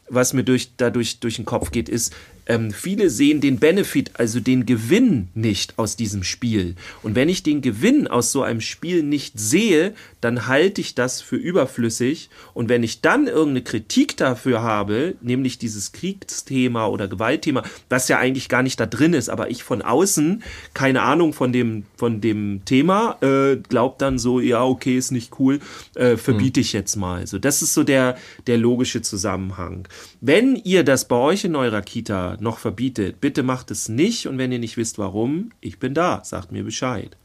[0.07, 2.13] was mir durch, dadurch durch den Kopf geht, ist,
[2.47, 6.75] ähm, viele sehen den Benefit, also den Gewinn nicht aus diesem Spiel.
[7.03, 11.21] Und wenn ich den Gewinn aus so einem Spiel nicht sehe, dann halte ich das
[11.21, 12.29] für überflüssig.
[12.53, 18.19] Und wenn ich dann irgendeine Kritik dafür habe, nämlich dieses Kriegsthema oder Gewaltthema, was ja
[18.19, 22.21] eigentlich gar nicht da drin ist, aber ich von außen keine Ahnung von dem, von
[22.21, 25.59] dem Thema, äh, glaubt dann so, ja, okay, ist nicht cool,
[25.95, 27.25] äh, verbiete ich jetzt mal.
[27.27, 29.87] So, das ist so der, der logische Zusammenhang.
[30.21, 34.37] Wenn ihr das bei euch in eurer Kita noch verbietet, bitte macht es nicht und
[34.37, 37.17] wenn ihr nicht wisst warum, ich bin da, sagt mir Bescheid.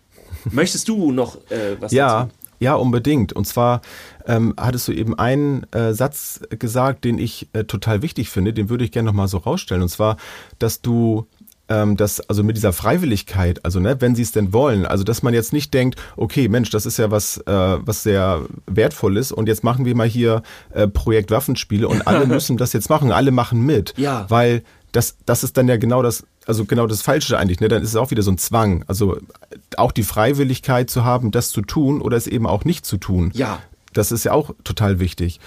[0.50, 2.34] Möchtest du noch äh, was Ja, dazu?
[2.60, 3.32] ja, unbedingt.
[3.32, 3.80] Und zwar
[4.26, 8.68] ähm, hattest du eben einen äh, Satz gesagt, den ich äh, total wichtig finde, den
[8.68, 9.82] würde ich gerne nochmal so rausstellen.
[9.82, 10.16] Und zwar,
[10.58, 11.26] dass du
[11.70, 15.22] ähm, das, also mit dieser Freiwilligkeit, also ne, wenn sie es denn wollen, also dass
[15.22, 19.32] man jetzt nicht denkt, okay, Mensch, das ist ja was, äh, was sehr wertvoll ist
[19.32, 20.42] und jetzt machen wir mal hier
[20.74, 23.94] äh, Projekt Waffenspiele und alle müssen das jetzt machen, alle machen mit.
[23.96, 24.26] Ja.
[24.28, 27.68] Weil das, das ist dann ja genau das, also genau das Falsche eigentlich, ne?
[27.68, 28.84] Dann ist es auch wieder so ein Zwang.
[28.88, 29.18] Also
[29.76, 33.30] auch die Freiwilligkeit zu haben, das zu tun oder es eben auch nicht zu tun.
[33.34, 33.60] Ja.
[33.92, 35.40] Das ist ja auch total wichtig.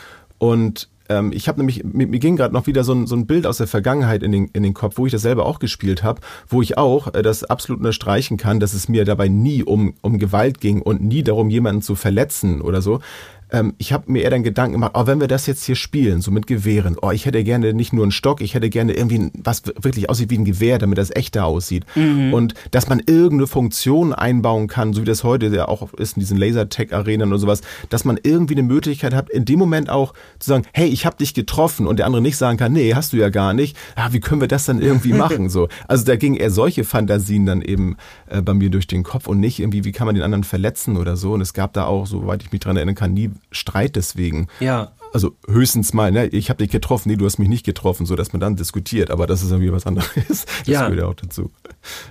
[0.43, 3.25] Und ähm, ich habe nämlich, mir, mir ging gerade noch wieder so ein, so ein
[3.25, 6.03] Bild aus der Vergangenheit in den, in den Kopf, wo ich das selber auch gespielt
[6.03, 9.93] habe, wo ich auch äh, das absolut unterstreichen kann, dass es mir dabei nie um,
[10.01, 12.99] um Gewalt ging und nie darum, jemanden zu verletzen oder so.
[13.53, 16.21] Ähm, ich habe mir eher dann Gedanken gemacht, oh, wenn wir das jetzt hier spielen,
[16.21, 19.19] so mit Gewehren, oh, ich hätte gerne nicht nur einen Stock, ich hätte gerne irgendwie
[19.19, 21.85] ein, was wirklich aussieht wie ein Gewehr, damit das echter aussieht.
[22.33, 26.21] Und dass man irgendeine Funktion einbauen kann, so wie das heute ja auch ist in
[26.21, 30.49] diesen Lasertech-Arenen und sowas, dass man irgendwie eine Möglichkeit hat, in dem Moment auch zu
[30.49, 33.17] sagen, hey, ich habe dich getroffen und der andere nicht sagen kann, nee, hast du
[33.17, 33.77] ja gar nicht.
[33.95, 35.49] Ja, wie können wir das dann irgendwie machen?
[35.49, 39.27] So, also da gingen eher solche Fantasien dann eben äh, bei mir durch den Kopf
[39.27, 41.33] und nicht irgendwie, wie kann man den anderen verletzen oder so.
[41.33, 44.47] Und es gab da auch, soweit ich mich dran erinnern kann, nie Streit deswegen.
[44.59, 44.91] Ja.
[45.13, 48.15] also höchstens mal, ne, ich habe dich getroffen, nee, du hast mich nicht getroffen, so
[48.15, 50.09] dass man dann diskutiert, aber das ist irgendwie was anderes.
[50.27, 50.81] Das Ja.
[50.87, 51.51] gehört ja auch dazu.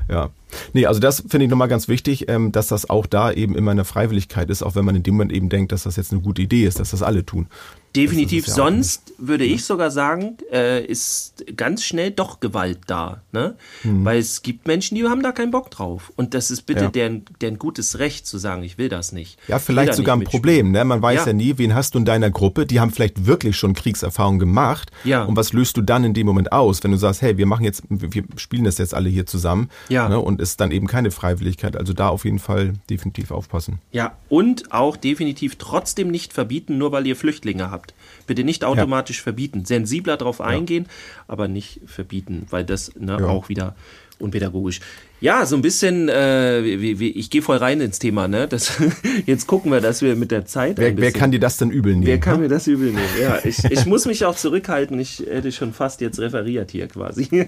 [0.08, 0.30] Ja.
[0.72, 3.70] Nee, also das finde ich nochmal ganz wichtig, ähm, dass das auch da eben immer
[3.70, 6.20] eine Freiwilligkeit ist, auch wenn man in dem Moment eben denkt, dass das jetzt eine
[6.20, 7.46] gute Idee ist, dass das alle tun.
[7.94, 8.46] Definitiv.
[8.46, 13.20] Ja Sonst würde ich sogar sagen, äh, ist ganz schnell doch Gewalt da.
[13.32, 13.54] Ne?
[13.82, 16.10] Weil es gibt Menschen, die haben da keinen Bock drauf.
[16.16, 16.84] Und das ist bitte Hm.
[16.86, 16.90] Ja.
[16.90, 19.38] deren, deren gutes Recht zu sagen, ich will das nicht.
[19.46, 20.24] Ja, vielleicht sogar ein.
[20.24, 20.72] Problem.
[20.72, 20.84] Ne?
[20.84, 21.26] Man weiß ja.
[21.26, 21.32] Ja.
[21.34, 22.64] nie, wen hast du in deiner Gruppe.
[22.64, 24.90] Die haben vielleicht wirklich schon Kriegserfahrung gemacht.
[25.04, 25.24] Ja.
[25.24, 27.64] Und was löst du dann in dem Moment aus, wenn du sagst, hey, wir machen
[27.64, 29.68] jetzt, wir spielen das jetzt alle hier zusammen.
[29.90, 30.08] Ja.
[30.08, 30.18] Ne?
[30.18, 31.76] Und ist dann eben keine Freiwilligkeit.
[31.76, 33.78] Also da auf jeden Fall definitiv aufpassen.
[33.92, 37.94] Ja, und auch definitiv trotzdem nicht verbieten, nur weil ihr Flüchtlinge habt.
[38.26, 39.64] Bitte nicht automatisch verbieten.
[39.64, 40.86] Sensibler drauf eingehen,
[41.28, 43.26] aber nicht verbieten, weil das ne, Ja.
[43.28, 43.74] auch wieder
[44.22, 44.80] unpädagogisch.
[45.20, 48.48] Ja, so ein bisschen, äh, wie, wie, ich gehe voll rein ins Thema, ne?
[48.48, 48.72] Das,
[49.26, 50.78] jetzt gucken wir, dass wir mit der Zeit.
[50.78, 52.06] Wer, wer kann dir das denn übel nehmen?
[52.06, 52.42] Wer kann ne?
[52.42, 53.02] mir das übel nehmen?
[53.20, 54.98] Ja, ich, ich muss mich auch zurückhalten.
[54.98, 57.28] Ich hätte schon fast jetzt referiert hier quasi.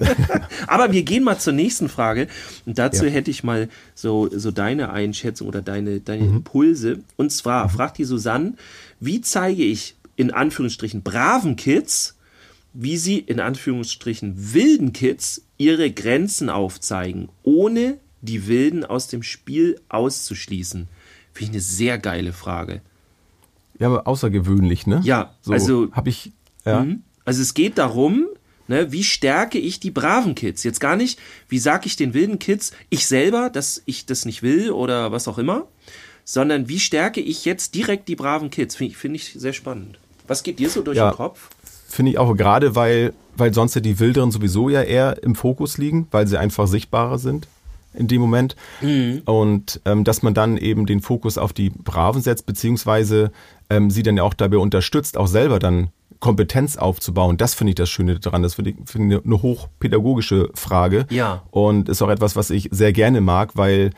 [0.67, 2.29] Aber wir gehen mal zur nächsten Frage.
[2.67, 3.11] Und dazu Ja.
[3.11, 6.37] hätte ich mal so, so deine Einschätzung oder deine, deine Mhm.
[6.37, 6.99] Impulse.
[7.17, 8.55] Und zwar fragt die Susanne,
[9.01, 12.15] wie zeige ich in Anführungsstrichen braven Kids,
[12.75, 19.81] wie sie in Anführungsstrichen wilden Kids ihre Grenzen aufzeigen, ohne die Wilden aus dem Spiel
[19.89, 20.89] auszuschließen?
[21.33, 22.83] Finde ich eine sehr geile Frage.
[23.79, 25.01] Ja, aber außergewöhnlich, ne?
[25.05, 26.33] Ja, so, also- Habe ich,
[26.65, 26.83] ja.
[26.85, 27.03] Mhm.
[27.25, 28.27] Also es geht darum,
[28.69, 30.63] ne, wie stärke ich die braven Kids?
[30.63, 34.43] Jetzt gar nicht, wie sage ich den wilden Kids, ich selber, dass ich das nicht
[34.43, 35.67] will oder was auch immer,
[36.25, 38.77] sondern wie stärke ich jetzt direkt die braven Kids?
[38.77, 39.99] Finde ich, find ich sehr spannend.
[40.27, 41.11] Was geht dir so durch Ja.
[41.11, 41.51] den Kopf?
[41.94, 45.78] Finde ich auch gerade, weil, weil sonst ja die Wilderen sowieso ja eher im Fokus
[45.78, 47.46] liegen, weil sie einfach sichtbarer sind
[47.92, 48.57] in dem Moment.
[49.26, 53.30] Und ähm, dass man dann eben den Fokus auf die Braven setzt, beziehungsweise
[53.70, 57.37] ähm, sie dann ja auch dabei unterstützt, auch selber dann Kompetenz aufzubauen.
[57.37, 58.42] Das finde ich das Schöne daran.
[58.42, 61.07] Das finde ich, finde ich eine hochpädagogische Frage.
[61.11, 61.44] Ja.
[61.52, 63.90] Und ist auch etwas, was ich sehr gerne mag, weil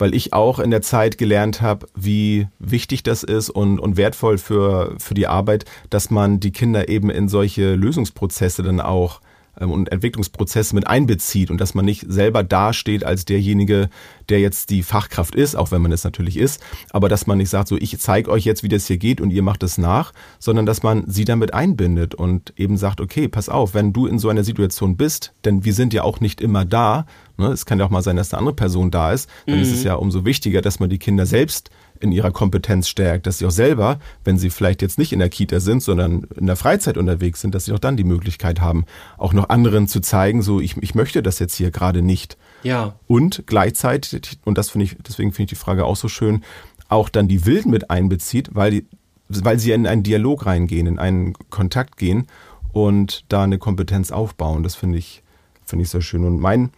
[0.00, 4.38] weil ich auch in der Zeit gelernt habe, wie wichtig das ist und, und wertvoll
[4.38, 9.20] für, für die Arbeit, dass man die Kinder eben in solche Lösungsprozesse dann auch
[9.58, 13.90] ähm, und Entwicklungsprozesse mit einbezieht und dass man nicht selber dasteht als derjenige,
[14.28, 17.50] der jetzt die Fachkraft ist, auch wenn man es natürlich ist, aber dass man nicht
[17.50, 20.12] sagt, so ich zeige euch jetzt, wie das hier geht und ihr macht es nach,
[20.38, 24.18] sondern dass man sie damit einbindet und eben sagt, okay, pass auf, wenn du in
[24.18, 27.06] so einer Situation bist, denn wir sind ja auch nicht immer da,
[27.40, 29.72] ne, es kann ja auch mal sein, dass eine andere Person da ist, dann ist
[29.72, 33.46] es ja umso wichtiger, dass man die Kinder selbst in ihrer Kompetenz stärkt, dass sie
[33.46, 36.96] auch selber, wenn sie vielleicht jetzt nicht in der Kita sind, sondern in der Freizeit
[36.96, 38.86] unterwegs sind, dass sie auch dann die Möglichkeit haben,
[39.18, 42.38] auch noch anderen zu zeigen, so ich, ich möchte das jetzt hier gerade nicht.
[42.62, 42.94] Ja.
[43.06, 46.42] Und gleichzeitig, und das finde ich, deswegen finde ich die Frage auch so schön,
[46.88, 48.86] auch dann die Wilden mit einbezieht, weil, die,
[49.28, 52.26] weil sie in einen Dialog reingehen, in einen Kontakt gehen
[52.72, 54.62] und da eine Kompetenz aufbauen.
[54.62, 55.22] Das finde ich,
[55.64, 56.24] finde ich sehr schön.
[56.24, 56.70] Und mein,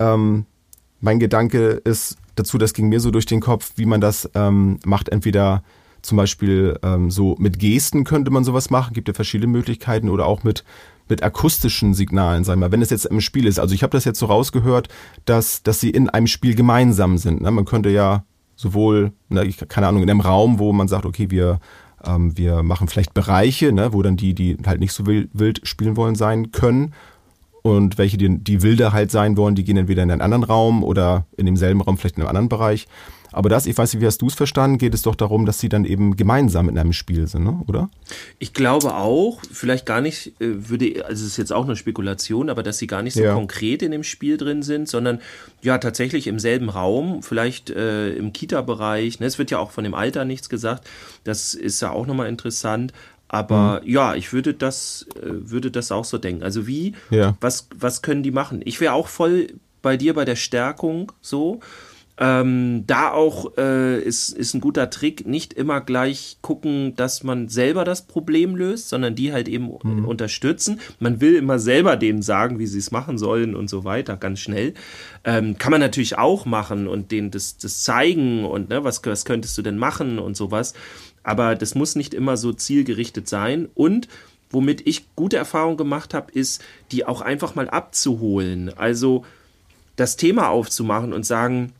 [0.00, 0.46] ähm,
[1.00, 4.78] mein Gedanke ist dazu, das ging mir so durch den Kopf, wie man das ähm,
[4.84, 5.08] macht.
[5.08, 5.62] Entweder
[6.02, 10.26] zum Beispiel ähm, so mit Gesten könnte man sowas machen, gibt ja verschiedene Möglichkeiten oder
[10.26, 10.64] auch mit
[11.08, 13.58] mit akustischen Signalen, sagen wir mal, wenn es jetzt im Spiel ist.
[13.58, 14.88] Also ich habe das jetzt so rausgehört,
[15.24, 17.40] dass dass sie in einem Spiel gemeinsam sind.
[17.40, 17.50] Ne?
[17.50, 21.30] Man könnte ja sowohl, ne, ich, keine Ahnung, in einem Raum, wo man sagt, okay,
[21.30, 21.58] wir
[22.04, 25.96] ähm, wir machen vielleicht Bereiche, ne, wo dann die, die halt nicht so wild spielen
[25.96, 26.94] wollen, sein können.
[27.62, 30.82] Und welche, die, die wilder halt sein wollen, die gehen entweder in einen anderen Raum
[30.82, 32.86] oder in demselben Raum vielleicht in einem anderen Bereich.
[33.32, 35.60] Aber das, ich weiß nicht, wie hast du es verstanden, geht es doch darum, dass
[35.60, 37.62] sie dann eben gemeinsam in einem Spiel sind, ne?
[37.68, 37.88] oder?
[38.40, 42.50] Ich glaube auch, vielleicht gar nicht, äh, würde, also es ist jetzt auch eine Spekulation,
[42.50, 43.34] aber dass sie gar nicht so Ja.
[43.34, 45.20] konkret in dem Spiel drin sind, sondern
[45.62, 49.20] ja tatsächlich im selben Raum, vielleicht äh, im Kita-Bereich.
[49.20, 49.26] Ne?
[49.26, 50.88] Es wird ja auch von dem Alter nichts gesagt.
[51.22, 52.92] Das ist ja auch nochmal interessant.
[53.32, 56.42] Aber ja, ich würde das, äh, würde das auch so denken.
[56.42, 57.36] Also wie, Ja.
[57.40, 58.60] was, was können die machen?
[58.64, 61.60] Ich wäre auch voll bei dir bei der Stärkung so.
[62.22, 67.48] Ähm, da auch äh, ist, ist ein guter Trick, nicht immer gleich gucken, dass man
[67.48, 70.80] selber das Problem löst, sondern die halt eben unterstützen.
[70.98, 74.40] Man will immer selber denen sagen, wie sie es machen sollen und so weiter, ganz
[74.40, 74.74] schnell.
[75.24, 79.24] Ähm, kann man natürlich auch machen und denen das, das zeigen und ne, was, was
[79.24, 80.74] könntest du denn machen und sowas.
[81.22, 83.68] Aber das muss nicht immer so zielgerichtet sein.
[83.74, 84.08] Und
[84.50, 88.72] womit ich gute Erfahrungen gemacht habe, ist, die auch einfach mal abzuholen.
[88.76, 89.24] Also
[89.96, 91.72] das Thema aufzumachen und sagen,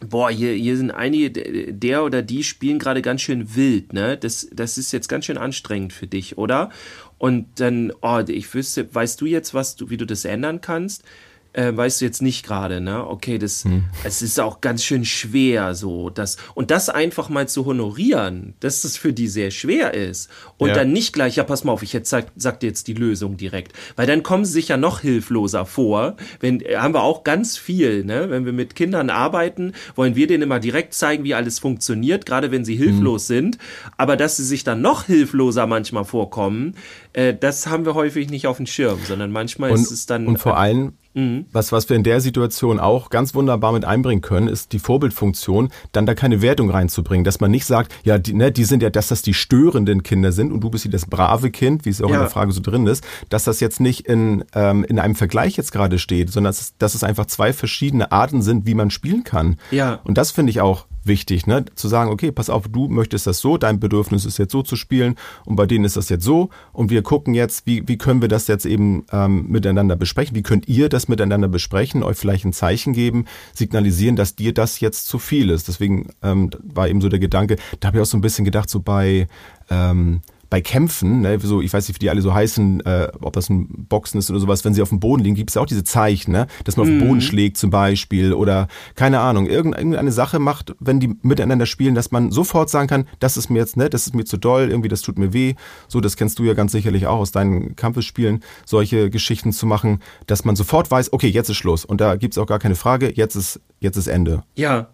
[0.00, 1.30] boah, hier, hier sind einige,
[1.72, 4.16] der oder die spielen gerade ganz schön wild, ne?
[4.16, 6.70] Das, das ist jetzt ganz schön anstrengend für dich, oder?
[7.18, 11.04] Und dann, oh, ich wüsste, weißt du jetzt, was du, wie du das ändern kannst?
[11.52, 13.06] Äh, weißt du jetzt nicht gerade, ne?
[13.06, 13.84] Okay, das, hm.
[14.04, 18.82] es ist auch ganz schön schwer, so das und das einfach mal zu honorieren, dass
[18.82, 20.74] das für die sehr schwer ist und ja.
[20.74, 23.36] dann nicht gleich, ja, pass mal auf, ich jetzt sag, sag dir jetzt die Lösung
[23.36, 26.16] direkt, weil dann kommen sie sich ja noch hilfloser vor.
[26.38, 28.30] Wenn äh, haben wir auch ganz viel, ne?
[28.30, 32.52] Wenn wir mit Kindern arbeiten, wollen wir denen immer direkt zeigen, wie alles funktioniert, gerade
[32.52, 33.34] wenn sie hilflos hm.
[33.34, 33.58] sind,
[33.96, 36.76] aber dass sie sich dann noch hilfloser manchmal vorkommen,
[37.12, 40.28] äh, das haben wir häufig nicht auf dem Schirm, sondern manchmal und, ist es dann
[40.28, 41.46] und vor allem Mhm.
[41.52, 45.70] Was, was wir in der Situation auch ganz wunderbar mit einbringen können, ist die Vorbildfunktion,
[45.92, 48.90] dann da keine Wertung reinzubringen, dass man nicht sagt, ja, die, ne, die sind ja,
[48.90, 52.00] dass das die störenden Kinder sind und du bist hier das brave Kind, wie es
[52.00, 52.16] auch ja.
[52.16, 55.56] in der Frage so drin ist, dass das jetzt nicht in, ähm, in einem Vergleich
[55.56, 58.90] jetzt gerade steht, sondern dass es, dass es einfach zwei verschiedene Arten sind, wie man
[58.90, 59.58] spielen kann.
[59.70, 60.00] Ja.
[60.04, 61.64] Und das finde ich auch wichtig, ne?
[61.74, 64.76] zu sagen, okay, pass auf, du möchtest das so, dein Bedürfnis ist jetzt so zu
[64.76, 68.20] spielen und bei denen ist das jetzt so und wir gucken jetzt, wie, wie können
[68.20, 72.44] wir das jetzt eben ähm, miteinander besprechen, wie könnt ihr das miteinander besprechen, euch vielleicht
[72.44, 75.68] ein Zeichen geben, signalisieren, dass dir das jetzt zu viel ist.
[75.68, 78.70] Deswegen ähm, war eben so der Gedanke, da habe ich auch so ein bisschen gedacht,
[78.70, 79.28] so bei
[79.70, 83.32] ähm, bei Kämpfen, ne, so, ich weiß nicht, wie die alle so heißen, äh, ob
[83.32, 85.62] das ein Boxen ist oder sowas, wenn sie auf dem Boden liegen, gibt es ja
[85.62, 87.20] auch diese Zeichen, ne, dass man auf den Boden mhm.
[87.20, 92.32] schlägt zum Beispiel oder keine Ahnung, irgendeine Sache macht, wenn die miteinander spielen, dass man
[92.32, 95.02] sofort sagen kann, das ist mir jetzt, ne, das ist mir zu doll, irgendwie, das
[95.02, 95.54] tut mir weh.
[95.86, 100.00] So, das kennst du ja ganz sicherlich auch aus deinen Kampfesspielen, solche Geschichten zu machen,
[100.26, 101.84] dass man sofort weiß, okay, jetzt ist Schluss.
[101.84, 104.42] Und da gibt's auch gar keine Frage, jetzt ist, jetzt ist Ende.
[104.56, 104.88] Ja,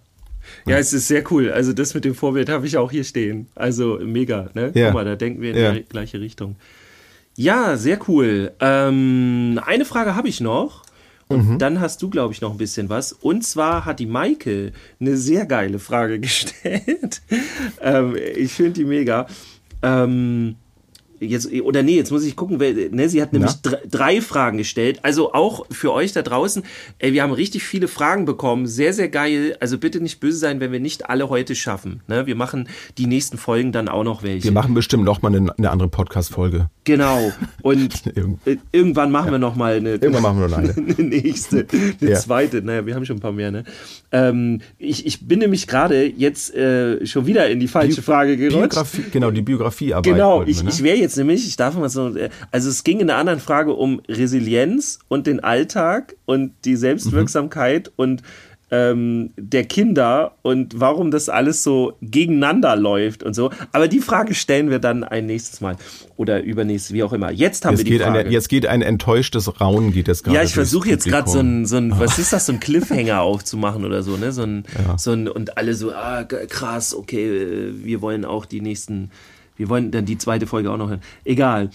[0.67, 1.51] ja, es ist sehr cool.
[1.51, 3.49] Also das mit dem Vorbild habe ich auch hier stehen.
[3.55, 4.73] Also mega, ne?
[4.75, 4.87] Ja.
[4.87, 5.73] Guck mal, da denken wir in ja.
[5.73, 6.57] die gleiche Richtung.
[7.37, 8.53] Ja, sehr cool.
[8.61, 10.85] Ähm, eine Frage habe ich noch.
[11.29, 11.59] Und mhm.
[11.59, 13.13] dann hast du, glaube ich, noch ein bisschen was.
[13.13, 17.21] Und zwar hat die Maike eine sehr geile Frage gestellt.
[17.81, 19.27] ähm, ich finde die mega.
[19.83, 20.57] Ähm,
[21.21, 24.59] Jetzt, oder nee, jetzt muss ich gucken, weil, ne, sie hat nämlich drei, drei, Fragen
[24.59, 25.01] gestellt.
[25.03, 26.63] Also auch für euch da draußen,
[26.99, 28.67] ey, wir haben richtig viele Fragen bekommen.
[28.67, 29.57] Sehr, sehr geil.
[29.61, 32.01] Also bitte nicht böse sein, wenn wir nicht alle heute schaffen.
[32.09, 32.27] Ne?
[32.27, 34.45] Wir machen die nächsten Folgen dann auch noch welche.
[34.45, 36.69] Wir machen bestimmt noch mal eine, eine andere Podcast-Folge.
[36.85, 37.33] Genau.
[37.63, 38.07] Und
[38.45, 39.33] äh, irgendwann machen ja.
[39.33, 39.91] wir noch mal eine.
[39.91, 40.75] Irgendwann machen wir noch eine.
[40.99, 41.67] eine nächste,
[42.01, 42.17] eine ja.
[42.17, 42.63] zweite.
[42.63, 43.65] Naja, wir haben schon ein paar mehr, ne?
[44.13, 48.37] Ähm, ich, ich bin nämlich gerade jetzt äh, schon wieder in die falsche Bi Frage
[48.37, 48.59] gerutscht.
[48.59, 50.05] Biografie, genau, die Biografiearbeit.
[50.05, 50.71] Genau, ich, ne?
[50.71, 53.39] ich wäre jetzt nämlich, ich darf mal so, äh, also es ging in der anderen
[53.39, 57.93] Frage um Resilienz und den Alltag und die Selbstwirksamkeit mhm.
[57.97, 58.23] und
[58.71, 63.51] ähm, der Kinder und warum das alles so gegeneinander läuft und so.
[63.71, 65.77] Aber die Frage stellen wir dann ein nächstes Mal
[66.17, 67.31] oder übernächstes, wie auch immer.
[67.31, 68.19] Jetzt haben jetzt wir die Frage.
[68.21, 70.37] Eine, jetzt geht ein enttäuschtes Raunen geht es gerade.
[70.37, 73.21] Ja, ich versuche jetzt gerade so ein, so ein was ist das, so ein Cliffhanger
[73.23, 74.33] aufzumachen oder so, ne?
[74.33, 74.99] So ein, ja.
[74.99, 79.13] so ein, und alle so, ah, krass, okay, wir wollen auch die nächsten,
[79.57, 81.03] wir wollen dann die zweite Folge auch noch hören.
[81.25, 81.71] Egal.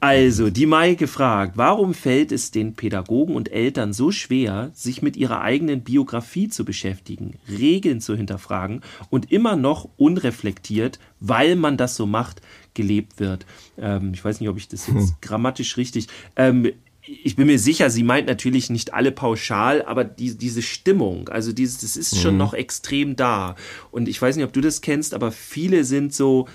[0.00, 5.16] Also, die Maike fragt, warum fällt es den Pädagogen und Eltern so schwer, sich mit
[5.16, 11.96] ihrer eigenen Biografie zu beschäftigen, Regeln zu hinterfragen und immer noch unreflektiert, weil man das
[11.96, 12.42] so macht,
[12.74, 13.44] gelebt wird?
[13.76, 15.16] Ähm, ich weiß nicht, ob ich das jetzt hm.
[15.20, 16.06] grammatisch richtig.
[16.36, 16.70] Ähm,
[17.02, 21.52] ich bin mir sicher, sie meint natürlich nicht alle pauschal, aber die, diese Stimmung, also
[21.52, 22.38] dieses, das ist schon mhm.
[22.38, 23.56] noch extrem da.
[23.90, 26.46] Und ich weiß nicht, ob du das kennst, aber viele sind so,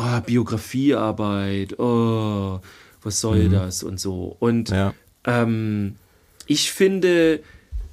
[0.00, 2.60] oh, Biografiearbeit, oh,
[3.02, 3.52] was soll mhm.
[3.52, 4.36] das und so.
[4.38, 4.94] Und ja.
[5.24, 5.96] ähm,
[6.46, 7.40] ich finde,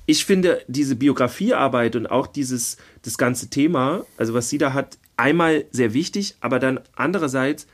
[0.06, 4.98] ich finde diese Biografiearbeit und auch dieses, das ganze Thema, also was sie da hat,
[5.18, 7.68] einmal sehr wichtig, aber dann andererseits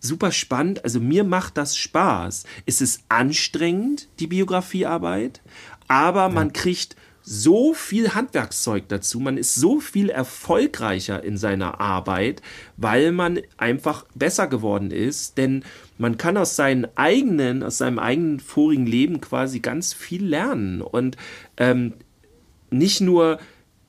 [0.00, 0.84] super spannend.
[0.84, 2.44] Also mir macht das Spaß.
[2.66, 5.40] Es ist anstrengend, die Biografiearbeit,
[5.88, 6.28] aber ja.
[6.28, 12.42] man kriegt so viel Handwerkszeug dazu, man ist so viel erfolgreicher in seiner Arbeit,
[12.76, 15.64] weil man einfach besser geworden ist, denn
[15.98, 21.16] man kann aus seinen eigenen, aus seinem eigenen vorigen Leben quasi ganz viel lernen und
[21.56, 21.94] ähm,
[22.70, 23.38] nicht nur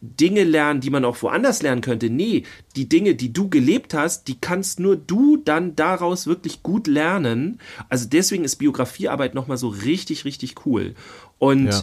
[0.01, 2.09] Dinge lernen, die man auch woanders lernen könnte.
[2.09, 2.43] Nee,
[2.75, 7.59] die Dinge, die du gelebt hast, die kannst nur du dann daraus wirklich gut lernen.
[7.87, 10.93] Also deswegen ist Biografiearbeit nochmal so richtig, richtig cool.
[11.39, 11.81] Und ja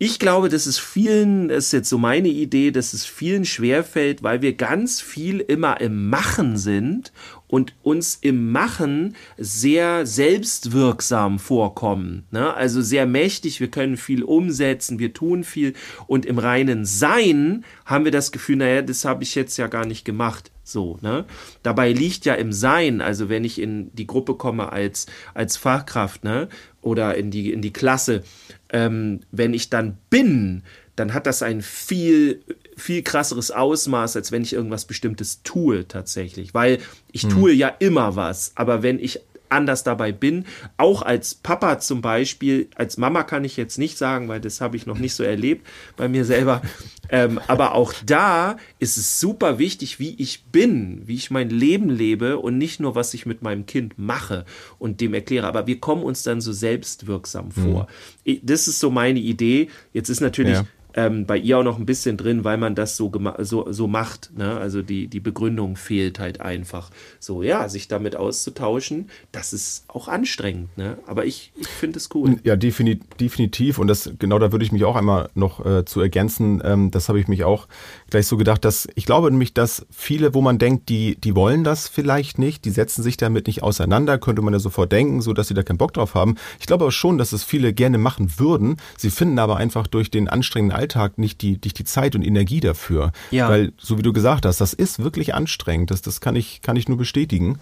[0.00, 4.22] ich glaube, dass es vielen, das ist jetzt so meine Idee, dass es vielen schwerfällt,
[4.22, 7.12] weil wir ganz viel immer im Machen sind
[7.48, 12.26] und uns im Machen sehr selbstwirksam vorkommen.
[12.30, 12.54] Ne?
[12.54, 15.74] Also sehr mächtig, wir können viel umsetzen, wir tun viel
[16.06, 19.84] und im reinen Sein haben wir das Gefühl, naja, das habe ich jetzt ja gar
[19.84, 20.52] nicht gemacht.
[20.62, 21.24] So, ne?
[21.62, 26.24] Dabei liegt ja im Sein, also wenn ich in die Gruppe komme als, als Fachkraft,
[26.24, 26.50] ne?
[26.82, 28.22] Oder in die, in die Klasse,
[28.70, 30.62] ähm, wenn ich dann bin,
[30.96, 32.42] dann hat das ein viel,
[32.76, 36.54] viel krasseres Ausmaß, als wenn ich irgendwas Bestimmtes tue tatsächlich.
[36.54, 36.78] Weil
[37.12, 37.30] ich hm.
[37.30, 40.44] tue ja immer was, aber wenn ich anders dabei bin.
[40.76, 44.76] Auch als Papa zum Beispiel, als Mama kann ich jetzt nicht sagen, weil das habe
[44.76, 46.62] ich noch nicht so erlebt bei mir selber.
[47.10, 51.88] Ähm, aber auch da ist es super wichtig, wie ich bin, wie ich mein Leben
[51.88, 54.44] lebe und nicht nur, was ich mit meinem Kind mache
[54.78, 55.46] und dem erkläre.
[55.46, 57.88] Aber wir kommen uns dann so selbstwirksam vor.
[58.26, 58.40] Mhm.
[58.42, 59.68] Das ist so meine Idee.
[59.92, 60.66] Jetzt ist natürlich ja
[60.98, 64.36] ähm, bei ihr auch noch ein bisschen drin, weil man das so, so, so macht.
[64.36, 64.58] Ne?
[64.58, 66.90] Also die, die Begründung fehlt halt einfach.
[67.20, 70.76] So, ja, sich damit auszutauschen, das ist auch anstrengend.
[70.76, 70.98] Ne?
[71.06, 72.40] Aber ich, ich finde es cool.
[72.42, 73.78] Ja, definitiv.
[73.78, 76.60] Und das, genau da würde ich mich auch einmal noch äh, zu ergänzen.
[76.64, 77.68] Ähm, das habe ich mich auch
[78.10, 81.62] gleich so gedacht, dass ich glaube nämlich, dass viele, wo man denkt, die, die wollen
[81.62, 85.32] das vielleicht nicht, die setzen sich damit nicht auseinander, könnte man ja sofort denken, so
[85.32, 86.34] dass sie da keinen Bock drauf haben.
[86.58, 88.78] Ich glaube aber schon, dass es viele gerne machen würden.
[88.96, 92.22] Sie finden aber einfach durch den anstrengenden Alltag Alltag nicht die, nicht die Zeit und
[92.22, 93.12] Energie dafür.
[93.30, 93.48] Ja.
[93.50, 95.90] Weil, so wie du gesagt hast, das ist wirklich anstrengend.
[95.90, 97.58] Das, das kann ich, kann ich nur bestätigen.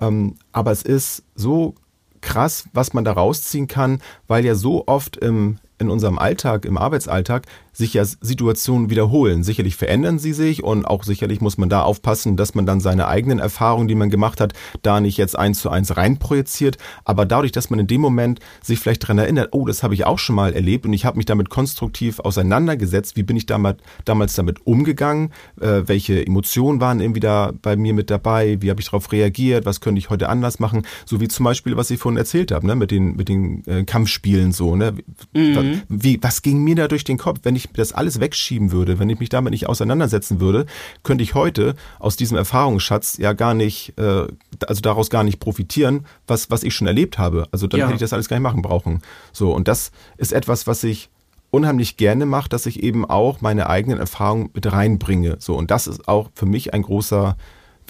[0.00, 1.74] Ähm, aber es ist so
[2.20, 6.78] krass, was man da rausziehen kann, weil ja so oft im, in unserem Alltag, im
[6.78, 9.42] Arbeitsalltag, sich ja Situationen wiederholen.
[9.42, 13.08] Sicherlich verändern sie sich und auch sicherlich muss man da aufpassen, dass man dann seine
[13.08, 16.76] eigenen Erfahrungen, die man gemacht hat, da nicht jetzt eins zu eins reinprojiziert.
[17.04, 20.04] Aber dadurch, dass man in dem Moment sich vielleicht daran erinnert, oh, das habe ich
[20.04, 23.78] auch schon mal erlebt und ich habe mich damit konstruktiv auseinandergesetzt, wie bin ich damals,
[24.04, 28.80] damals damit umgegangen, äh, welche Emotionen waren irgendwie da bei mir mit dabei, wie habe
[28.80, 31.98] ich darauf reagiert, was könnte ich heute anders machen, so wie zum Beispiel, was ich
[31.98, 34.94] vorhin erzählt habe, ne, mit den, mit den äh, Kampfspielen so, ne?
[35.32, 35.54] Mhm.
[35.88, 38.98] Wie, was ging mir da durch den Kopf, wenn ich ich das alles wegschieben würde,
[38.98, 40.66] wenn ich mich damit nicht auseinandersetzen würde,
[41.02, 44.26] könnte ich heute aus diesem Erfahrungsschatz ja gar nicht, äh,
[44.66, 47.46] also daraus gar nicht profitieren, was, was ich schon erlebt habe.
[47.52, 47.86] Also dann ja.
[47.86, 49.02] hätte ich das alles gar nicht machen brauchen.
[49.32, 51.10] So, und das ist etwas, was ich
[51.50, 55.36] unheimlich gerne mache, dass ich eben auch meine eigenen Erfahrungen mit reinbringe.
[55.40, 57.36] So, und das ist auch für mich ein großer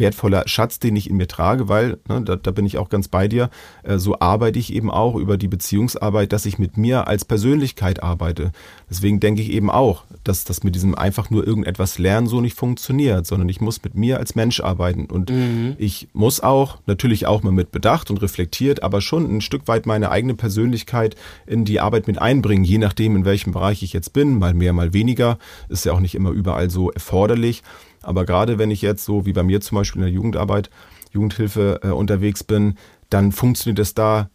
[0.00, 3.08] wertvoller Schatz, den ich in mir trage, weil, ne, da, da bin ich auch ganz
[3.08, 3.50] bei dir,
[3.82, 8.02] äh, so arbeite ich eben auch über die Beziehungsarbeit, dass ich mit mir als Persönlichkeit
[8.02, 8.52] arbeite.
[8.88, 12.56] Deswegen denke ich eben auch, dass das mit diesem einfach nur irgendetwas lernen so nicht
[12.56, 15.06] funktioniert, sondern ich muss mit mir als Mensch arbeiten.
[15.06, 15.76] Und mhm.
[15.78, 19.86] ich muss auch, natürlich auch mal mit Bedacht und reflektiert, aber schon ein Stück weit
[19.86, 21.14] meine eigene Persönlichkeit
[21.46, 24.72] in die Arbeit mit einbringen, je nachdem, in welchem Bereich ich jetzt bin, mal mehr,
[24.72, 25.38] mal weniger.
[25.68, 27.62] Ist ja auch nicht immer überall so erforderlich.
[28.02, 30.70] Aber gerade wenn ich jetzt so wie bei mir zum Beispiel in der Jugendarbeit,
[31.12, 32.74] Jugendhilfe äh, unterwegs bin,
[33.08, 34.30] dann funktioniert es da,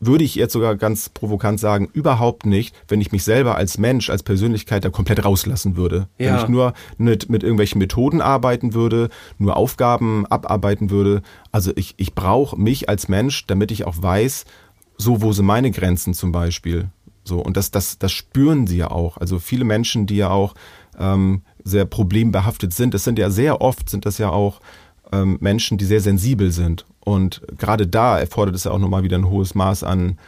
[0.00, 4.10] würde ich jetzt sogar ganz provokant sagen, überhaupt nicht, wenn ich mich selber als Mensch,
[4.10, 6.08] als Persönlichkeit da komplett rauslassen würde.
[6.18, 6.34] Ja.
[6.34, 9.08] Wenn ich nur mit, mit irgendwelchen Methoden arbeiten würde,
[9.38, 11.22] nur Aufgaben abarbeiten würde.
[11.50, 14.44] Also ich, ich brauche mich als Mensch, damit ich auch weiß,
[14.96, 16.90] so wo sind meine Grenzen zum Beispiel.
[17.24, 19.18] So, und das, das, das spüren sie ja auch.
[19.18, 20.54] Also viele Menschen, die ja auch
[20.98, 22.94] ähm, sehr problembehaftet sind.
[22.94, 24.60] Das sind ja sehr oft, sind das ja auch
[25.12, 26.84] ähm, Menschen, die sehr sensibel sind.
[27.00, 30.18] Und gerade da erfordert es ja auch nochmal wieder ein hohes Maß an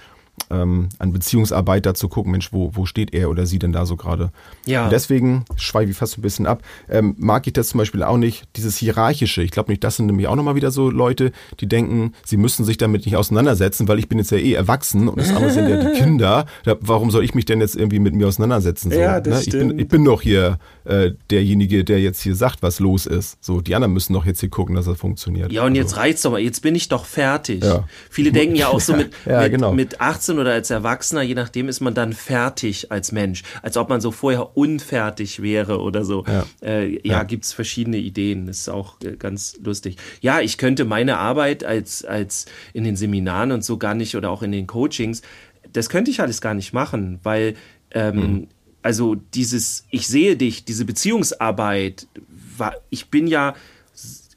[0.51, 3.97] ähm, an Beziehungsarbeit dazu gucken, Mensch, wo, wo steht er oder sie denn da so
[3.97, 4.31] gerade?
[4.67, 4.85] Ja.
[4.85, 6.63] Und deswegen schweife ich fast ein bisschen ab.
[6.89, 9.43] Ähm, mag ich das zum Beispiel auch nicht, dieses Hierarchische.
[9.43, 12.65] Ich glaube nicht, das sind nämlich auch nochmal wieder so Leute, die denken, sie müssen
[12.65, 15.69] sich damit nicht auseinandersetzen, weil ich bin jetzt ja eh erwachsen und das andere sind
[15.69, 16.47] ja die Kinder.
[16.65, 18.91] Da, warum soll ich mich denn jetzt irgendwie mit mir auseinandersetzen?
[18.91, 19.43] So, ja, das ne?
[19.47, 23.43] ich, bin, ich bin doch hier äh, derjenige, der jetzt hier sagt, was los ist.
[23.45, 25.53] So, die anderen müssen doch jetzt hier gucken, dass das funktioniert.
[25.53, 25.81] Ja, und also.
[25.81, 27.65] jetzt reizt doch mal, jetzt bin ich doch fertig.
[27.65, 27.85] Ja.
[28.11, 29.73] Viele denken ja auch so mit, ja, mit, genau.
[29.73, 33.43] mit 18 18 oder als Erwachsener, je nachdem, ist man dann fertig als Mensch.
[33.63, 36.25] Als ob man so vorher unfertig wäre oder so.
[36.27, 37.23] Ja, äh, ja, ja.
[37.25, 38.47] gibt es verschiedene Ideen.
[38.47, 39.97] Das ist auch äh, ganz lustig.
[40.21, 44.31] Ja, ich könnte meine Arbeit als, als in den Seminaren und so gar nicht oder
[44.31, 45.23] auch in den Coachings,
[45.73, 47.55] das könnte ich alles gar nicht machen, weil
[47.93, 48.49] ähm, mhm.
[48.83, 52.07] also dieses, ich sehe dich, diese Beziehungsarbeit,
[52.57, 53.55] war, ich bin ja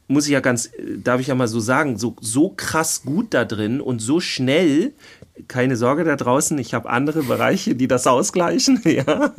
[0.08, 0.70] muss ich ja ganz,
[1.04, 4.94] darf ich ja mal so sagen, so, so krass gut da drin und so schnell,
[5.48, 8.82] keine Sorge da draußen, ich habe andere Bereiche, die das ausgleichen.
[8.86, 9.34] ja.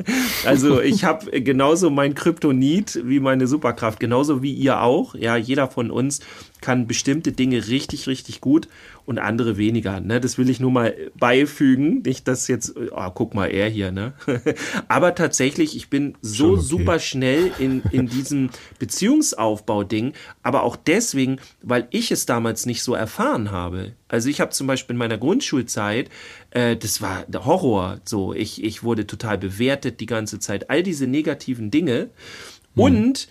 [0.44, 5.14] Also ich habe genauso mein Kryptonit wie meine Superkraft, genauso wie ihr auch.
[5.14, 6.20] Ja, jeder von uns
[6.64, 8.68] kann bestimmte Dinge richtig, richtig gut
[9.04, 10.00] und andere weniger.
[10.00, 10.18] Ne?
[10.18, 12.00] Das will ich nur mal beifügen.
[12.06, 13.92] Nicht, dass jetzt, oh, guck mal, er hier.
[13.92, 14.14] Ne?
[14.88, 16.62] Aber tatsächlich, ich bin so okay.
[16.62, 18.48] super schnell in, in diesem
[18.78, 20.14] Beziehungsaufbau-Ding.
[20.42, 23.92] Aber auch deswegen, weil ich es damals nicht so erfahren habe.
[24.08, 26.08] Also ich habe zum Beispiel in meiner Grundschulzeit,
[26.50, 28.00] äh, das war der Horror.
[28.06, 30.70] So, ich, ich wurde total bewertet die ganze Zeit.
[30.70, 32.08] All diese negativen Dinge.
[32.74, 32.82] Hm.
[32.82, 33.28] Und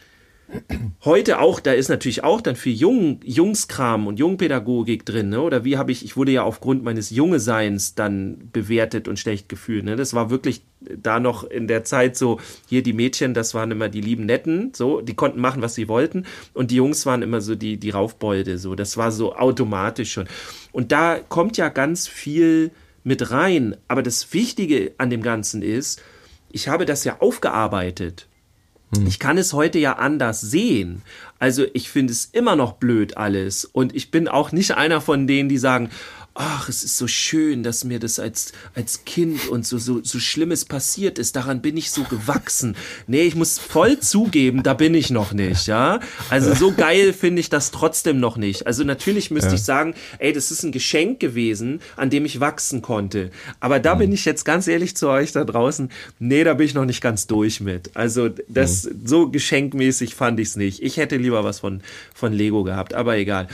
[1.03, 5.41] heute auch, da ist natürlich auch dann viel Jung, Jungskram und Jungpädagogik drin, ne?
[5.41, 9.83] Oder wie habe ich, ich wurde ja aufgrund meines Junge-Seins dann bewertet und schlecht gefühlt,
[9.85, 9.95] ne?
[9.95, 13.89] Das war wirklich da noch in der Zeit so, hier die Mädchen, das waren immer
[13.89, 16.25] die lieben Netten, so, die konnten machen, was sie wollten.
[16.53, 18.75] Und die Jungs waren immer so die, die Raufbolde, so.
[18.75, 20.27] Das war so automatisch schon.
[20.71, 22.71] Und da kommt ja ganz viel
[23.03, 23.75] mit rein.
[23.87, 26.01] Aber das Wichtige an dem Ganzen ist,
[26.51, 28.27] ich habe das ja aufgearbeitet.
[28.95, 29.07] Hm.
[29.07, 31.01] Ich kann es heute ja anders sehen.
[31.39, 33.65] Also ich finde es immer noch blöd alles.
[33.65, 35.89] Und ich bin auch nicht einer von denen, die sagen,
[36.35, 40.19] ach, es ist so schön, dass mir das als, als Kind und so, so, so
[40.19, 41.35] Schlimmes passiert ist.
[41.35, 42.75] Daran bin ich so gewachsen.
[43.05, 45.99] Nee, ich muss voll zugeben, da bin ich noch nicht, ja.
[46.29, 48.65] Also so geil finde ich das trotzdem noch nicht.
[48.65, 49.55] Also natürlich müsste ja.
[49.55, 53.29] ich sagen, ey, das ist ein Geschenk gewesen, an dem ich wachsen konnte.
[53.59, 53.99] Aber da mhm.
[53.99, 55.89] bin ich jetzt ganz ehrlich zu euch da draußen.
[56.17, 57.91] Nee, da bin ich noch nicht ganz durch mit.
[57.95, 59.01] Also das, mhm.
[59.05, 60.81] so geschenkmäßig fand ich es nicht.
[60.81, 61.81] Ich hätte lieber was von,
[62.15, 63.47] von Lego gehabt, aber egal.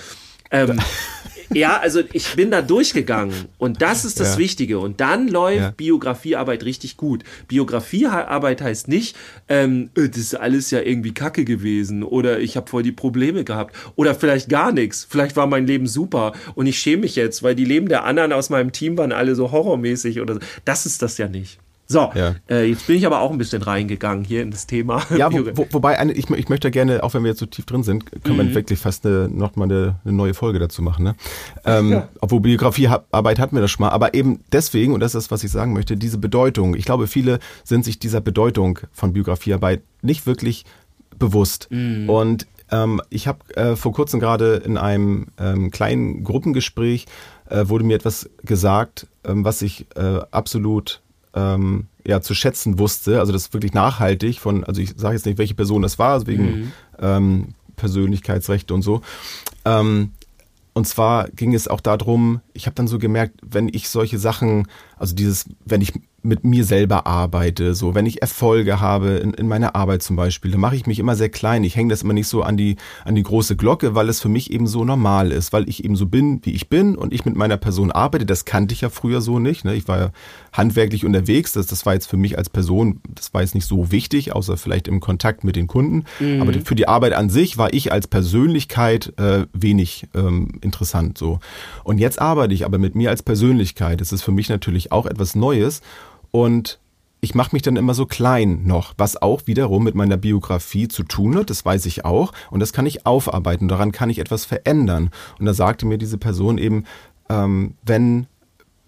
[0.51, 0.79] Ähm,
[1.53, 4.39] ja, also ich bin da durchgegangen und das ist das ja.
[4.39, 4.79] Wichtige.
[4.79, 5.71] Und dann läuft ja.
[5.71, 7.23] Biografiearbeit richtig gut.
[7.47, 9.15] Biografiearbeit heißt nicht,
[9.47, 13.43] ähm, äh, das ist alles ja irgendwie Kacke gewesen oder ich habe voll die Probleme
[13.43, 15.07] gehabt oder vielleicht gar nichts.
[15.09, 18.33] Vielleicht war mein Leben super und ich schäme mich jetzt, weil die Leben der anderen
[18.33, 20.39] aus meinem Team waren alle so horrormäßig oder so.
[20.65, 21.59] Das ist das ja nicht.
[21.91, 22.35] So, ja.
[22.47, 25.01] äh, jetzt bin ich aber auch ein bisschen reingegangen hier in das Thema.
[25.17, 27.65] Ja, wo, wo, wobei eine, ich, ich möchte gerne, auch wenn wir jetzt so tief
[27.65, 28.49] drin sind, können mhm.
[28.49, 31.03] wir wirklich fast eine, noch mal eine, eine neue Folge dazu machen.
[31.03, 31.15] Ne?
[31.65, 32.07] Ähm, ja.
[32.21, 35.49] Obwohl Biografiearbeit hatten wir das schon mal, aber eben deswegen, und das ist, was ich
[35.49, 36.75] sagen möchte, diese Bedeutung.
[36.75, 40.65] Ich glaube, viele sind sich dieser Bedeutung von Biografiearbeit nicht wirklich
[41.17, 41.69] bewusst.
[41.71, 42.07] Mhm.
[42.07, 47.07] Und ähm, ich habe äh, vor kurzem gerade in einem ähm, kleinen Gruppengespräch
[47.49, 51.01] äh, wurde mir etwas gesagt, ähm, was ich äh, absolut
[51.33, 53.19] ähm, ja, zu schätzen wusste.
[53.19, 56.13] Also das ist wirklich nachhaltig von, also ich sage jetzt nicht, welche Person das war,
[56.13, 56.71] also wegen mhm.
[56.99, 59.01] ähm, Persönlichkeitsrechte und so.
[59.65, 60.11] Ähm,
[60.73, 64.67] und zwar ging es auch darum, ich habe dann so gemerkt, wenn ich solche Sachen,
[64.99, 69.47] also dieses, wenn ich mit mir selber arbeite, so wenn ich Erfolge habe in, in
[69.47, 71.63] meiner Arbeit zum Beispiel, dann mache ich mich immer sehr klein.
[71.63, 72.75] Ich hänge das immer nicht so an die
[73.05, 75.95] an die große Glocke, weil es für mich eben so normal ist, weil ich eben
[75.95, 78.25] so bin, wie ich bin und ich mit meiner Person arbeite.
[78.25, 79.65] Das kannte ich ja früher so nicht.
[79.65, 79.75] Ne?
[79.75, 80.11] Ich war ja
[80.53, 81.53] handwerklich unterwegs.
[81.53, 84.57] Das, das war jetzt für mich als Person, das war jetzt nicht so wichtig, außer
[84.57, 86.05] vielleicht im Kontakt mit den Kunden.
[86.19, 86.41] Mhm.
[86.41, 91.17] Aber für die Arbeit an sich war ich als Persönlichkeit äh, wenig ähm, interessant.
[91.17, 91.39] So
[91.83, 94.01] und jetzt arbeite ich aber mit mir als Persönlichkeit.
[94.01, 95.81] Das ist für mich natürlich auch etwas Neues.
[96.31, 96.79] Und
[97.21, 101.03] ich mache mich dann immer so klein noch, was auch wiederum mit meiner Biografie zu
[101.03, 102.31] tun hat, das weiß ich auch.
[102.49, 105.09] Und das kann ich aufarbeiten, daran kann ich etwas verändern.
[105.37, 106.85] Und da sagte mir diese Person eben,
[107.29, 108.27] ähm, wenn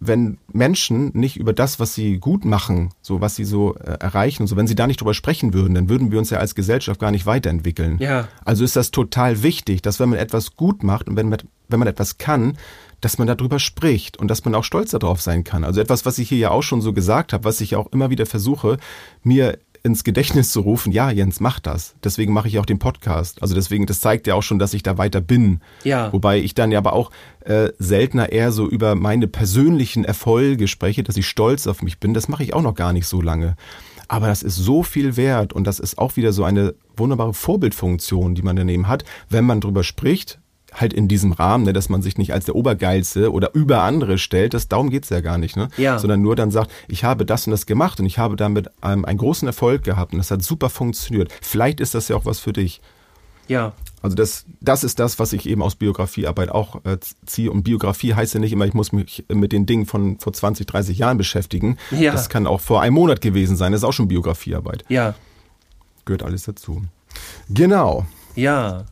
[0.03, 4.41] wenn Menschen nicht über das, was sie gut machen, so was sie so äh, erreichen
[4.41, 6.55] und so, wenn sie da nicht drüber sprechen würden, dann würden wir uns ja als
[6.55, 7.99] Gesellschaft gar nicht weiterentwickeln.
[7.99, 8.27] Ja.
[8.43, 11.39] Also ist das total wichtig, dass wenn man etwas gut macht und wenn man,
[11.69, 12.57] wenn man etwas kann,
[12.99, 15.63] dass man darüber spricht und dass man auch stolz darauf sein kann.
[15.63, 18.09] Also etwas, was ich hier ja auch schon so gesagt habe, was ich auch immer
[18.09, 18.77] wieder versuche,
[19.23, 21.95] mir ins Gedächtnis zu rufen, ja, Jens, mach das.
[22.03, 23.41] Deswegen mache ich auch den Podcast.
[23.41, 25.59] Also deswegen, das zeigt ja auch schon, dass ich da weiter bin.
[25.83, 26.13] Ja.
[26.13, 27.11] Wobei ich dann ja aber auch
[27.45, 32.13] äh, seltener eher so über meine persönlichen Erfolge spreche, dass ich stolz auf mich bin.
[32.13, 33.55] Das mache ich auch noch gar nicht so lange.
[34.07, 38.35] Aber das ist so viel wert und das ist auch wieder so eine wunderbare Vorbildfunktion,
[38.35, 40.40] die man daneben hat, wenn man drüber spricht,
[40.73, 44.17] halt in diesem Rahmen, ne, dass man sich nicht als der Obergeilste oder über andere
[44.17, 45.67] stellt, das, darum geht's ja gar nicht, ne?
[45.77, 45.99] Ja.
[45.99, 49.05] sondern nur dann sagt, ich habe das und das gemacht und ich habe damit ähm,
[49.05, 51.31] einen großen Erfolg gehabt und das hat super funktioniert.
[51.41, 52.81] Vielleicht ist das ja auch was für dich.
[53.47, 53.73] Ja.
[54.01, 57.51] Also das, das ist das, was ich eben aus Biografiearbeit auch äh, ziehe.
[57.51, 60.65] Und Biografie heißt ja nicht immer, ich muss mich mit den Dingen von vor 20,
[60.65, 61.77] 30 Jahren beschäftigen.
[61.91, 62.13] Ja.
[62.13, 63.73] Das kann auch vor einem Monat gewesen sein.
[63.73, 64.85] Das ist auch schon Biografiearbeit.
[64.87, 65.15] Ja.
[66.05, 66.81] Gehört alles dazu.
[67.49, 68.05] Genau.
[68.35, 68.85] Ja.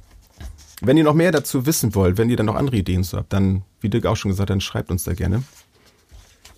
[0.81, 3.63] Wenn ihr noch mehr dazu wissen wollt, wenn ihr dann noch andere Ideen habt, dann,
[3.81, 5.43] wie Dirk auch schon gesagt hat, dann schreibt uns da gerne.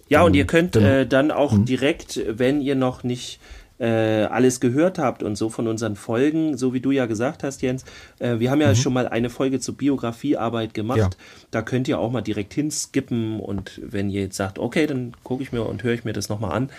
[0.08, 1.66] Ja, und ihr könnt dann, äh, dann auch hm.
[1.66, 3.40] direkt, wenn ihr noch nicht
[3.82, 7.64] äh, alles gehört habt und so von unseren Folgen, so wie du ja gesagt hast,
[7.64, 7.84] Jens,
[8.20, 8.76] äh, wir haben ja mhm.
[8.76, 11.00] schon mal eine Folge zur Biografiearbeit gemacht.
[11.00, 11.10] Ja.
[11.50, 15.42] Da könnt ihr auch mal direkt hinskippen und wenn ihr jetzt sagt, okay, dann gucke
[15.42, 16.70] ich mir und höre ich mir das nochmal an,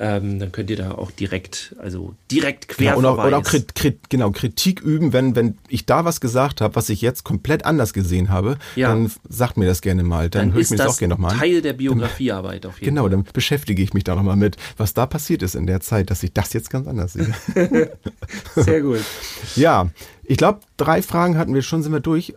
[0.00, 4.08] ähm, dann könnt ihr da auch direkt, also direkt quer oder, oder auch Krit, Krit,
[4.08, 7.92] genau, Kritik üben, wenn, wenn ich da was gesagt habe, was ich jetzt komplett anders
[7.92, 8.90] gesehen habe, ja.
[8.90, 10.30] dann sagt mir das gerne mal.
[10.30, 11.38] Dann, dann höre ich mir das, das auch gerne nochmal an.
[11.38, 13.10] Teil der Biografiearbeit auf jeden genau, Fall.
[13.10, 16.10] Genau, dann beschäftige ich mich da nochmal mit, was da passiert ist in der Zeit,
[16.10, 17.34] dass ich das jetzt ganz anders sehe.
[18.54, 19.00] Sehr gut.
[19.56, 19.90] ja,
[20.22, 22.34] ich glaube, drei Fragen hatten wir schon, sind wir durch.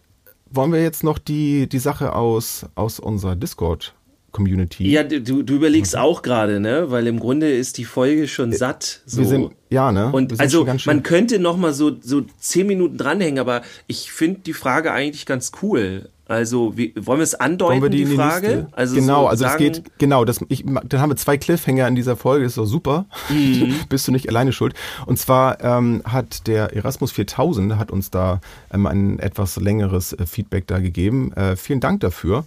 [0.49, 3.93] Wollen wir jetzt noch die, die Sache aus, aus unserer Discord
[4.31, 4.89] Community.
[4.89, 6.85] Ja, du, du überlegst auch gerade, ne?
[6.89, 9.01] Weil im Grunde ist die Folge schon satt.
[9.05, 9.19] So.
[9.19, 10.11] Wir sind, ja, ne?
[10.11, 14.11] Und wir sind also man könnte noch mal so so zehn Minuten dranhängen, aber ich
[14.11, 16.09] finde die Frage eigentlich ganz cool.
[16.31, 18.67] Also wie, wollen wir es andeuten, wir die, die Frage?
[18.71, 21.85] Also genau, so also sagen, es geht, genau, das, ich, dann haben wir zwei Cliffhanger
[21.89, 23.05] in dieser Folge, ist doch super.
[23.27, 23.75] Mhm.
[23.89, 24.73] Bist du nicht alleine schuld.
[25.05, 28.39] Und zwar ähm, hat der Erasmus 4000, hat uns da
[28.73, 31.33] ähm, ein etwas längeres äh, Feedback da gegeben.
[31.33, 32.45] Äh, vielen Dank dafür.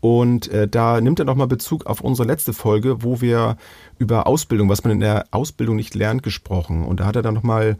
[0.00, 3.56] Und äh, da nimmt er nochmal Bezug auf unsere letzte Folge, wo wir
[3.98, 6.84] über Ausbildung, was man in der Ausbildung nicht lernt, gesprochen.
[6.84, 7.76] Und da hat er dann nochmal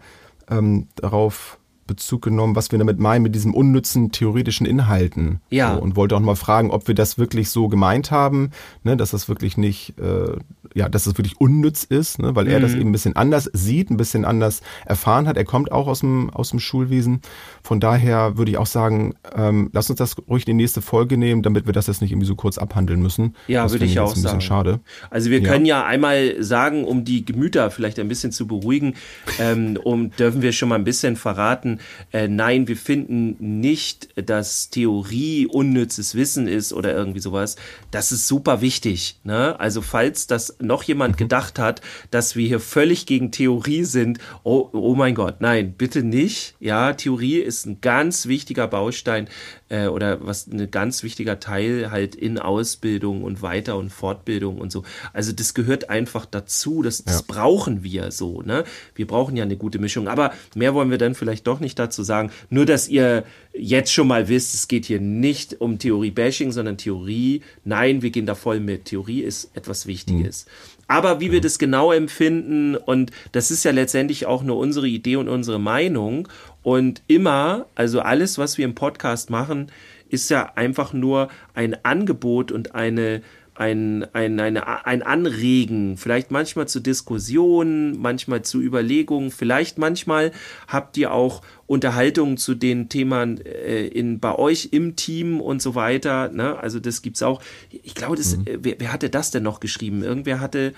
[0.50, 1.58] ähm, darauf
[1.88, 5.40] Bezug genommen, was wir damit meinen mit diesem unnützen theoretischen Inhalten.
[5.50, 5.74] Ja.
[5.74, 8.50] So, und wollte auch mal fragen, ob wir das wirklich so gemeint haben,
[8.84, 10.36] ne, dass das wirklich nicht, äh,
[10.78, 13.90] ja, dass das wirklich unnütz ist, ne, weil er das eben ein bisschen anders sieht,
[13.90, 15.36] ein bisschen anders erfahren hat.
[15.36, 17.20] Er kommt auch aus dem, aus dem Schulwesen.
[17.62, 21.16] Von daher würde ich auch sagen, ähm, lass uns das ruhig in die nächste Folge
[21.18, 23.34] nehmen, damit wir das jetzt nicht irgendwie so kurz abhandeln müssen.
[23.48, 24.40] Ja, Das würde ich auch ein bisschen sagen.
[24.40, 24.80] schade.
[25.10, 25.50] Also wir Ja.
[25.52, 28.94] können ja einmal sagen, um die Gemüter vielleicht ein bisschen zu beruhigen,
[29.40, 31.80] ähm, um dürfen wir schon mal ein bisschen verraten.
[32.12, 37.56] Äh, nein, wir finden nicht, dass Theorie unnützes Wissen ist oder irgendwie sowas.
[37.90, 39.18] Das ist super wichtig.
[39.24, 39.58] Ne?
[39.58, 41.80] Also falls das noch jemand gedacht hat,
[42.12, 46.54] dass wir hier völlig gegen Theorie sind, oh, oh mein Gott, nein, bitte nicht.
[46.60, 49.28] Ja, Theorie ist ein ganz wichtiger Baustein
[49.68, 54.72] äh, oder was ein ganz wichtiger Teil halt in Ausbildung und Weiter- und Fortbildung und
[54.72, 54.84] so.
[55.12, 58.42] Also das gehört einfach dazu, das, das brauchen wir so.
[58.42, 58.64] Ne?
[58.94, 60.08] Wir brauchen ja eine gute Mischung.
[60.08, 62.30] Aber mehr wollen wir dann vielleicht doch nicht dazu sagen.
[62.50, 67.42] Nur, dass ihr jetzt schon mal wisst, es geht hier nicht um Theorie-Bashing, sondern Theorie.
[67.64, 68.86] Nein, wir gehen da voll mit.
[68.86, 70.46] Theorie ist etwas Wichtiges.
[70.88, 75.16] Aber wie wir das genau empfinden, und das ist ja letztendlich auch nur unsere Idee
[75.16, 76.28] und unsere Meinung.
[76.62, 79.70] Und immer, also alles, was wir im Podcast machen,
[80.08, 83.22] ist ja einfach nur ein Angebot und eine,
[83.58, 90.32] ein, ein, eine, ein Anregen, vielleicht manchmal zu Diskussionen, manchmal zu Überlegungen, vielleicht manchmal
[90.68, 95.74] habt ihr auch Unterhaltungen zu den Themen äh, in, bei euch im Team und so
[95.74, 96.28] weiter.
[96.28, 96.58] Ne?
[96.58, 97.42] Also das gibt's auch.
[97.70, 100.02] Ich glaube, das, äh, wer, wer hatte das denn noch geschrieben?
[100.02, 100.72] Irgendwer hatte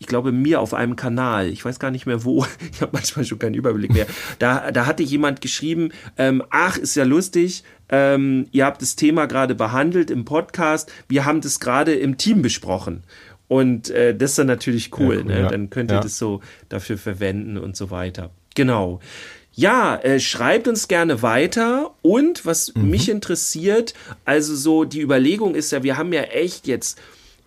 [0.00, 3.26] ich glaube, mir auf einem Kanal, ich weiß gar nicht mehr wo, ich habe manchmal
[3.26, 4.06] schon keinen Überblick mehr,
[4.38, 9.26] da, da hatte jemand geschrieben, ähm, ach, ist ja lustig, ähm, ihr habt das Thema
[9.26, 13.02] gerade behandelt im Podcast, wir haben das gerade im Team besprochen.
[13.48, 15.40] Und äh, das ist dann natürlich cool, Ja, cool, ne?
[15.40, 15.48] ja.
[15.48, 16.00] dann könnt ihr Ja.
[16.00, 18.30] das so dafür verwenden und so weiter.
[18.54, 19.00] Genau.
[19.52, 21.90] Ja, äh, schreibt uns gerne weiter.
[22.02, 26.98] Und was mich interessiert, also so die Überlegung ist ja, wir haben ja echt jetzt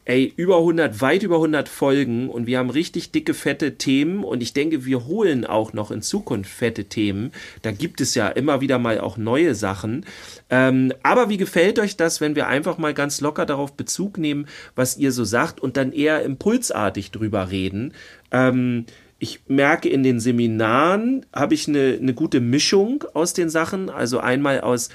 [0.05, 4.41] ey, über 100, weit über 100 Folgen und wir haben richtig dicke, fette Themen und
[4.41, 7.31] ich denke, wir holen auch noch in Zukunft fette Themen.
[7.61, 10.05] Da gibt es ja immer wieder mal auch neue Sachen.
[10.49, 14.47] Ähm, aber wie gefällt euch das, wenn wir einfach mal ganz locker darauf Bezug nehmen,
[14.75, 17.93] was ihr so sagt und dann eher impulsartig drüber reden?
[18.31, 18.85] Ähm,
[19.19, 23.89] ich merke in den Seminaren habe ich eine, eine gute Mischung aus den Sachen.
[23.89, 24.89] Also einmal aus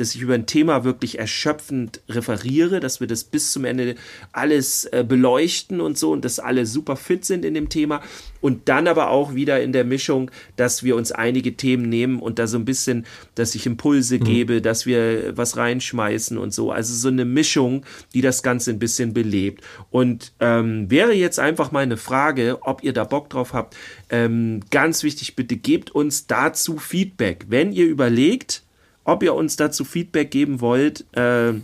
[0.00, 3.96] dass ich über ein Thema wirklich erschöpfend referiere, dass wir das bis zum Ende
[4.32, 8.00] alles äh, beleuchten und so und dass alle super fit sind in dem Thema
[8.40, 12.38] und dann aber auch wieder in der Mischung, dass wir uns einige Themen nehmen und
[12.38, 16.70] da so ein bisschen, dass ich Impulse gebe, dass wir was reinschmeißen und so.
[16.70, 17.84] Also so eine Mischung,
[18.14, 19.64] die das Ganze ein bisschen belebt.
[19.90, 23.76] Und ähm, wäre jetzt einfach mal eine Frage, ob ihr da Bock drauf habt.
[24.10, 27.46] Ähm, ganz wichtig, bitte gebt uns dazu Feedback.
[27.48, 28.62] Wenn ihr überlegt,
[29.08, 31.54] ob ihr uns dazu Feedback geben wollt, äh,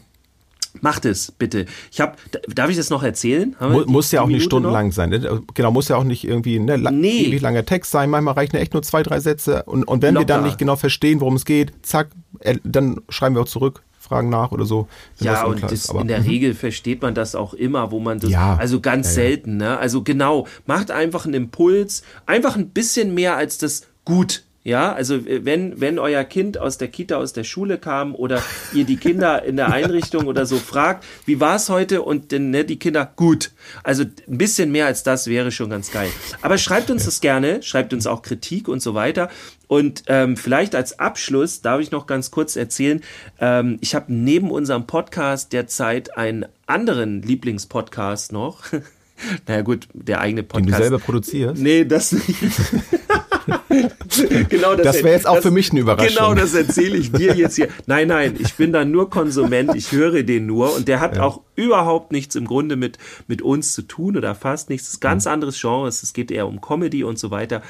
[0.81, 1.67] macht es bitte.
[1.93, 2.17] Ich habe,
[2.49, 3.55] darf ich das noch erzählen?
[3.61, 5.11] Mu muss ja auch nicht Minute stundenlang sein.
[5.11, 5.43] Ne?
[5.53, 7.27] Genau, muss ja auch nicht irgendwie ne, la Nee.
[7.27, 8.11] ewig langer Text sein.
[8.11, 9.63] Manchmal reichen ja echt nur zwei, drei Sätze.
[9.65, 10.49] Und, und wenn wir dann Locker.
[10.49, 12.09] nicht genau verstehen, worum es geht, zack,
[12.41, 14.89] äh, dann schreiben wir auch zurück, fragen nach oder so.
[15.21, 16.29] Ja, und das, in der mhm.
[16.29, 18.57] Regel versteht man das auch immer, wo man das, Ja.
[18.57, 19.13] also ganz ja.
[19.13, 19.79] selten, ne?
[19.79, 24.45] Also genau, macht einfach einen Impuls, einfach ein bisschen mehr als das gut.
[24.65, 28.43] Ja, also äh, wenn, wenn euer Kind aus der Kita, aus der Schule kam oder
[28.73, 32.51] ihr die Kinder in der Einrichtung oder so fragt, wie war es heute und dann
[32.51, 33.53] ne, die Kinder, gut.
[33.83, 36.09] Also ein bisschen mehr als das wäre schon ganz geil.
[36.41, 39.29] Aber schreibt uns das gerne, schreibt uns auch Kritik und so weiter.
[39.67, 43.03] Und ähm, vielleicht als Abschluss darf ich noch ganz kurz erzählen,
[43.41, 48.63] ähm, ich habe neben unserem Podcast derzeit einen anderen Lieblingspodcast noch.
[49.47, 50.79] naja gut, der eigene Den Podcast.
[50.79, 51.61] du selber produzierst.
[51.61, 52.39] Nee, das nicht.
[54.49, 56.15] genau, Das wäre jetzt auch für mich eine Überraschung.
[56.15, 57.69] Genau, das erzähle ich dir jetzt hier.
[57.87, 61.41] Nein, nein, ich bin da nur Konsument, ich höre den nur und der hat auch
[61.57, 64.87] überhaupt nichts im Grunde mit, mit uns zu tun oder fast nichts.
[64.87, 67.63] Das ist ein ganz anderes Genre, es geht eher um Comedy und so weiter.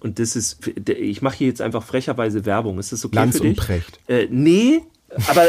[0.00, 0.58] Und das ist,
[0.88, 2.78] ich mache hier jetzt einfach frecherweise Werbung.
[2.78, 3.58] Ist das okay Lanz für dich?
[3.58, 4.00] und Precht.
[4.08, 4.82] Äh, nee,
[5.28, 5.48] aber,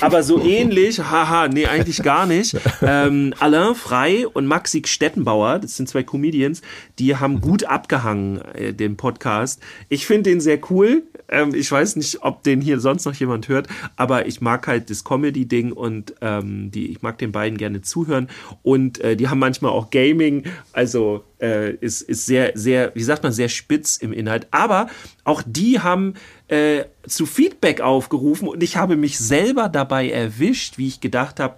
[0.00, 2.56] aber so ähnlich, haha, nee, eigentlich gar nicht.
[2.82, 6.62] Ähm, Alain Frey und Maxi Stettenbauer, das sind zwei Comedians,
[6.98, 9.60] die haben gut abgehangen, äh, den Podcast.
[9.88, 11.04] Ich finde den sehr cool.
[11.28, 14.90] Ähm, ich weiß nicht, ob den hier sonst noch jemand hört, aber ich mag halt
[14.90, 18.28] das Comedy-Ding und ähm, die, ich mag den beiden gerne zuhören.
[18.62, 23.22] Und äh, die haben manchmal auch Gaming, also äh, ist, ist sehr, sehr, wie sagt
[23.22, 24.48] man, sehr spitz im Inhalt.
[24.50, 24.88] Aber
[25.24, 26.14] auch die haben
[26.48, 31.56] äh, zu Feedback aufgerufen und ich habe mich selber dabei erwischt, wie ich gedacht habe,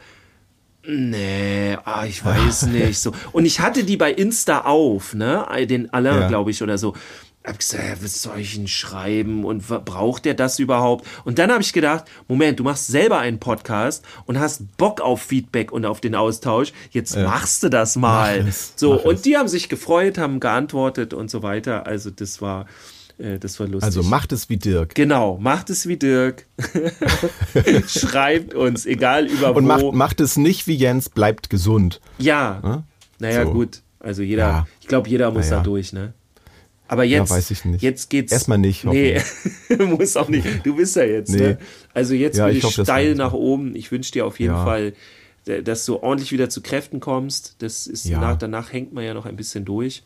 [0.82, 3.12] Nee, ah, ich weiß nicht so.
[3.32, 5.46] Und ich hatte die bei Insta auf, ne?
[5.68, 6.28] Den Alain, ja.
[6.28, 6.94] glaube ich, oder so.
[7.44, 11.06] Hab gesagt, ja, was soll ich denn schreiben und braucht der das überhaupt?
[11.24, 15.22] Und dann habe ich gedacht, Moment, du machst selber einen Podcast und hast Bock auf
[15.22, 16.72] Feedback und auf den Austausch.
[16.90, 17.24] Jetzt ja.
[17.24, 18.46] machst du das mal.
[18.46, 19.22] Es, so, und es.
[19.22, 21.86] die haben sich gefreut, haben geantwortet und so weiter.
[21.86, 22.99] Also das war, äh,
[23.38, 23.84] das war lustig.
[23.84, 24.94] Also macht es wie Dirk.
[24.94, 26.46] Genau, macht es wie Dirk.
[27.86, 29.68] Schreibt uns, egal über Und wo.
[29.68, 32.00] macht, macht es nicht wie Jens, bleibt gesund.
[32.18, 32.60] Ja.
[32.62, 32.84] ja?
[33.18, 33.52] Naja, so.
[33.52, 33.82] gut.
[33.98, 34.66] Also jeder, ja.
[34.80, 35.58] ich glaube, jeder muss naja.
[35.58, 36.14] da durch, ne?
[36.88, 37.82] Aber jetzt, ja, weiß ich nicht.
[37.82, 38.32] jetzt geht's.
[38.32, 38.84] Erstmal nicht.
[38.84, 39.20] Nee,
[39.78, 40.44] muss auch nicht.
[40.64, 41.30] Du bist ja jetzt.
[41.30, 41.38] Nee.
[41.38, 41.58] Ne?
[41.94, 43.76] Also jetzt ja, ich, ich steil nach oben.
[43.76, 44.64] Ich wünsche dir auf jeden ja.
[44.64, 44.94] Fall,
[45.44, 47.54] dass du ordentlich wieder zu Kräften kommst.
[47.58, 48.18] Das ist ja.
[48.20, 50.02] nach, danach hängt man ja noch ein bisschen durch.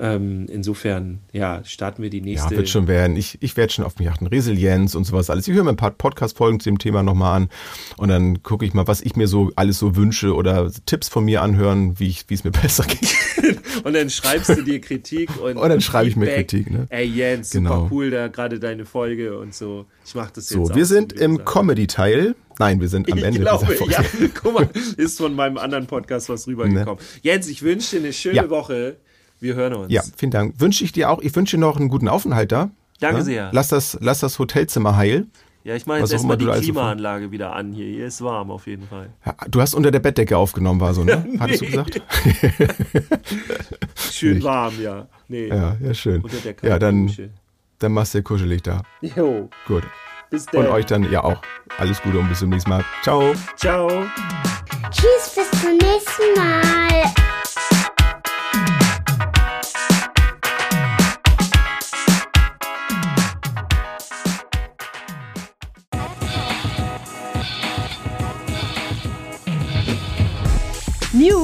[0.00, 2.54] Ähm, insofern, ja, starten wir die nächste.
[2.54, 3.16] Ja, wird schon werden.
[3.16, 4.26] Ich, ich werde schon auf mich achten.
[4.26, 5.48] Resilienz und sowas alles.
[5.48, 7.48] Ich höre mir ein paar Podcast-Folgen zu dem Thema nochmal an
[7.96, 11.24] und dann gucke ich mal, was ich mir so alles so wünsche oder Tipps von
[11.24, 13.16] mir anhören, wie es mir besser geht.
[13.84, 16.70] und dann schreibst du dir Kritik und, und dann schreibe ich mir Kritik.
[16.70, 16.86] Ne?
[16.90, 17.82] Ey Jens, genau.
[17.82, 19.86] super cool, da gerade deine Folge und so.
[20.06, 20.68] Ich mache das jetzt.
[20.68, 22.36] So, wir sind im Comedy-Teil.
[22.60, 23.94] Nein, wir sind am ich Ende glaube, dieser Folge.
[23.94, 26.98] Ja, guck mal, ist von meinem anderen Podcast was rübergekommen.
[26.98, 27.20] Ne?
[27.22, 28.50] Jens, ich wünsche dir eine schöne ja.
[28.50, 28.96] Woche.
[29.40, 29.92] Wir hören uns.
[29.92, 30.60] Ja, vielen Dank.
[30.60, 31.20] Wünsche ich dir auch.
[31.20, 32.70] Ich wünsche dir noch einen guten Aufenthalt da.
[33.00, 33.24] Danke ja?
[33.24, 33.50] sehr.
[33.52, 35.26] Lass das, lass das Hotelzimmer heil.
[35.64, 37.86] Ja, ich mache jetzt erstmal die Klimaanlage so wieder an hier.
[37.86, 39.10] Hier ist warm auf jeden Fall.
[39.26, 41.24] Ja, du hast unter der Bettdecke aufgenommen, war so, ne?
[41.30, 41.38] nee.
[41.38, 42.00] Hattest du gesagt?
[44.10, 45.06] schön warm, ja.
[45.28, 45.48] Nee.
[45.48, 46.22] Ja, ja, schön.
[46.22, 47.12] Unter der ja, dann,
[47.80, 48.82] dann machst du kuschelig da.
[49.02, 49.50] Jo.
[49.66, 49.84] Gut.
[50.30, 50.66] Bis dann.
[50.66, 51.42] Und euch dann ja auch.
[51.76, 52.84] Alles Gute und bis zum nächsten Mal.
[53.02, 53.34] Ciao.
[53.56, 53.88] Ciao.
[54.90, 57.37] Tschüss, bis zum nächsten Mal.